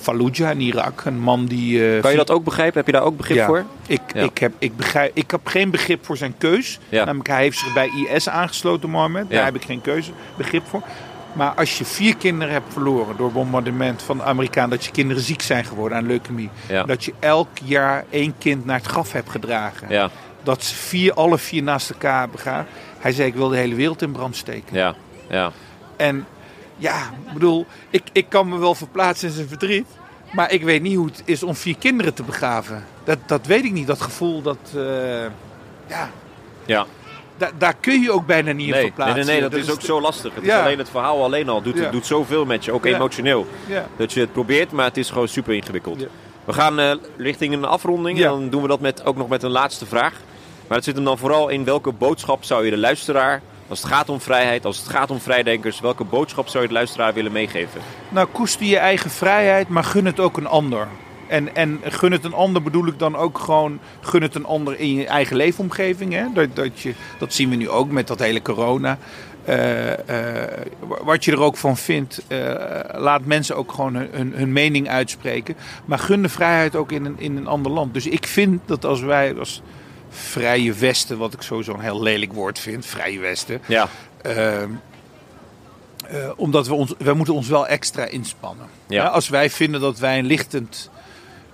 [0.00, 1.02] Fallujah in Irak.
[1.04, 1.94] Een man die...
[1.94, 2.76] eh, Kan je dat ook begrijpen?
[2.76, 3.46] Heb je daar ook begrip Ja.
[3.46, 3.64] voor?
[3.86, 4.22] Ik, Ja.
[4.22, 6.78] ik, heb, ik, begrijp, ik heb geen begrip voor zijn keus.
[6.90, 9.30] Namelijk, hij heeft zich bij IS aangesloten, Mohammed.
[9.30, 10.82] Daar heb ik geen keuze, begrip voor.
[11.32, 14.70] Maar als je vier kinderen hebt verloren door bombardement van de Amerikaan...
[14.70, 16.50] dat je kinderen ziek zijn geworden aan leukemie...
[16.68, 16.82] Ja.
[16.82, 19.88] dat je elk jaar één kind naar het graf hebt gedragen...
[19.90, 20.10] Ja,
[20.42, 22.66] dat ze vier, alle vier naast elkaar begaan...
[22.98, 24.76] Hij zei, ik wil de hele wereld in brand steken.
[24.76, 24.94] ja,
[25.28, 25.50] ja.
[25.96, 26.26] En
[26.76, 29.86] ja, ik bedoel, ik, ik kan me wel verplaatsen in zijn verdriet...
[30.32, 32.84] maar ik weet niet hoe het is om vier kinderen te begraven.
[33.04, 34.58] Dat, dat weet ik niet, dat gevoel, dat...
[34.74, 34.82] eh,
[35.86, 36.10] Ja,
[36.64, 36.86] Ja.
[37.38, 39.16] Da- daar kun je ook bijna niet in Nee, nee, verplaatsen.
[39.26, 40.34] nee, nee, dat, is ook zo lastig.
[40.34, 41.90] Het is alleen het verhaal alleen al doet, Ja.
[41.90, 42.94] doet zoveel met je, ook Ja.
[42.94, 43.46] emotioneel.
[43.66, 43.86] Ja.
[43.96, 46.04] Dat je het probeert, maar het is gewoon super ingewikkeld.
[46.44, 48.18] We gaan eh, richting een afronding.
[48.18, 48.28] Ja.
[48.28, 50.12] Dan doen we dat met, ook nog met een laatste vraag.
[50.66, 53.88] Maar het zit hem dan vooral in welke boodschap zou je de luisteraar, als het
[53.92, 57.32] gaat om vrijheid, als het gaat om vrijdenkers, welke boodschap zou je de luisteraar willen
[57.32, 57.80] meegeven?
[58.08, 60.88] Nou, koester je eigen vrijheid, maar gun het ook een ander.
[61.28, 64.78] En, en gun het een ander bedoel ik dan ook gewoon, gun het een ander
[64.78, 66.12] in je eigen leefomgeving.
[66.12, 66.24] Hè?
[66.34, 68.98] Dat, dat, je, dat zien we nu ook met dat hele corona.
[69.44, 70.66] Eh, eh,
[71.02, 72.38] wat je er ook van vindt, eh,
[72.92, 75.56] laat mensen ook gewoon hun, hun, hun mening uitspreken.
[75.84, 77.94] Maar gun de vrijheid ook in een, in een ander land.
[77.94, 79.62] Dus ik vind dat als wij als
[80.10, 83.60] vrije Westen, wat ik sowieso een heel lelijk woord vind, vrije Westen.
[83.66, 83.88] Ja,
[84.22, 84.70] Ehm,
[86.06, 88.66] eh, omdat we ons, wij moeten ons wel extra inspannen.
[88.86, 89.02] Ja.
[89.02, 90.90] Ja, als wij vinden dat wij een lichtend,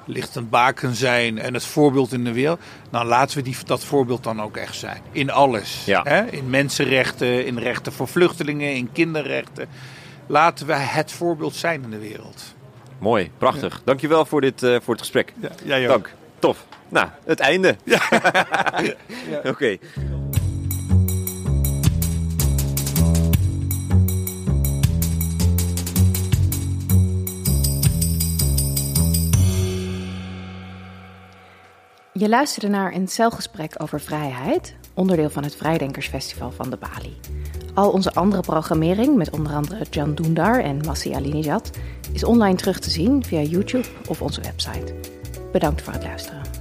[0.07, 4.25] lichtend baken zijn en het voorbeeld in de wereld, dan laten we die, dat voorbeeld
[4.25, 5.03] dan ook echt zijn.
[5.13, 5.85] In alles.
[5.85, 6.03] Ja.
[6.03, 6.25] Hè?
[6.25, 9.69] In mensenrechten, in rechten voor vluchtelingen, in kinderrechten.
[10.27, 12.55] Laten wij het voorbeeld zijn in de wereld.
[12.99, 13.83] mooi, prachtig.
[13.85, 15.33] Dankjewel voor, dit, eh, voor het gesprek.
[15.41, 15.89] Ja, jij ook.
[15.89, 16.15] Dank.
[16.39, 16.67] Tof.
[16.89, 17.77] Nou, het einde.
[17.85, 18.01] Ja.
[19.51, 19.79] Oké.
[32.19, 37.17] Je luisterde naar een celgesprek over vrijheid, onderdeel van het Vrijdenkersfestival van de Bali.
[37.75, 41.71] Al onze andere programmering, met onder andere Jan Doendar en Massi Alinejad,
[42.13, 44.95] is online terug te zien via YouTube of onze website.
[45.53, 46.54] Bedankt voor het luisteren.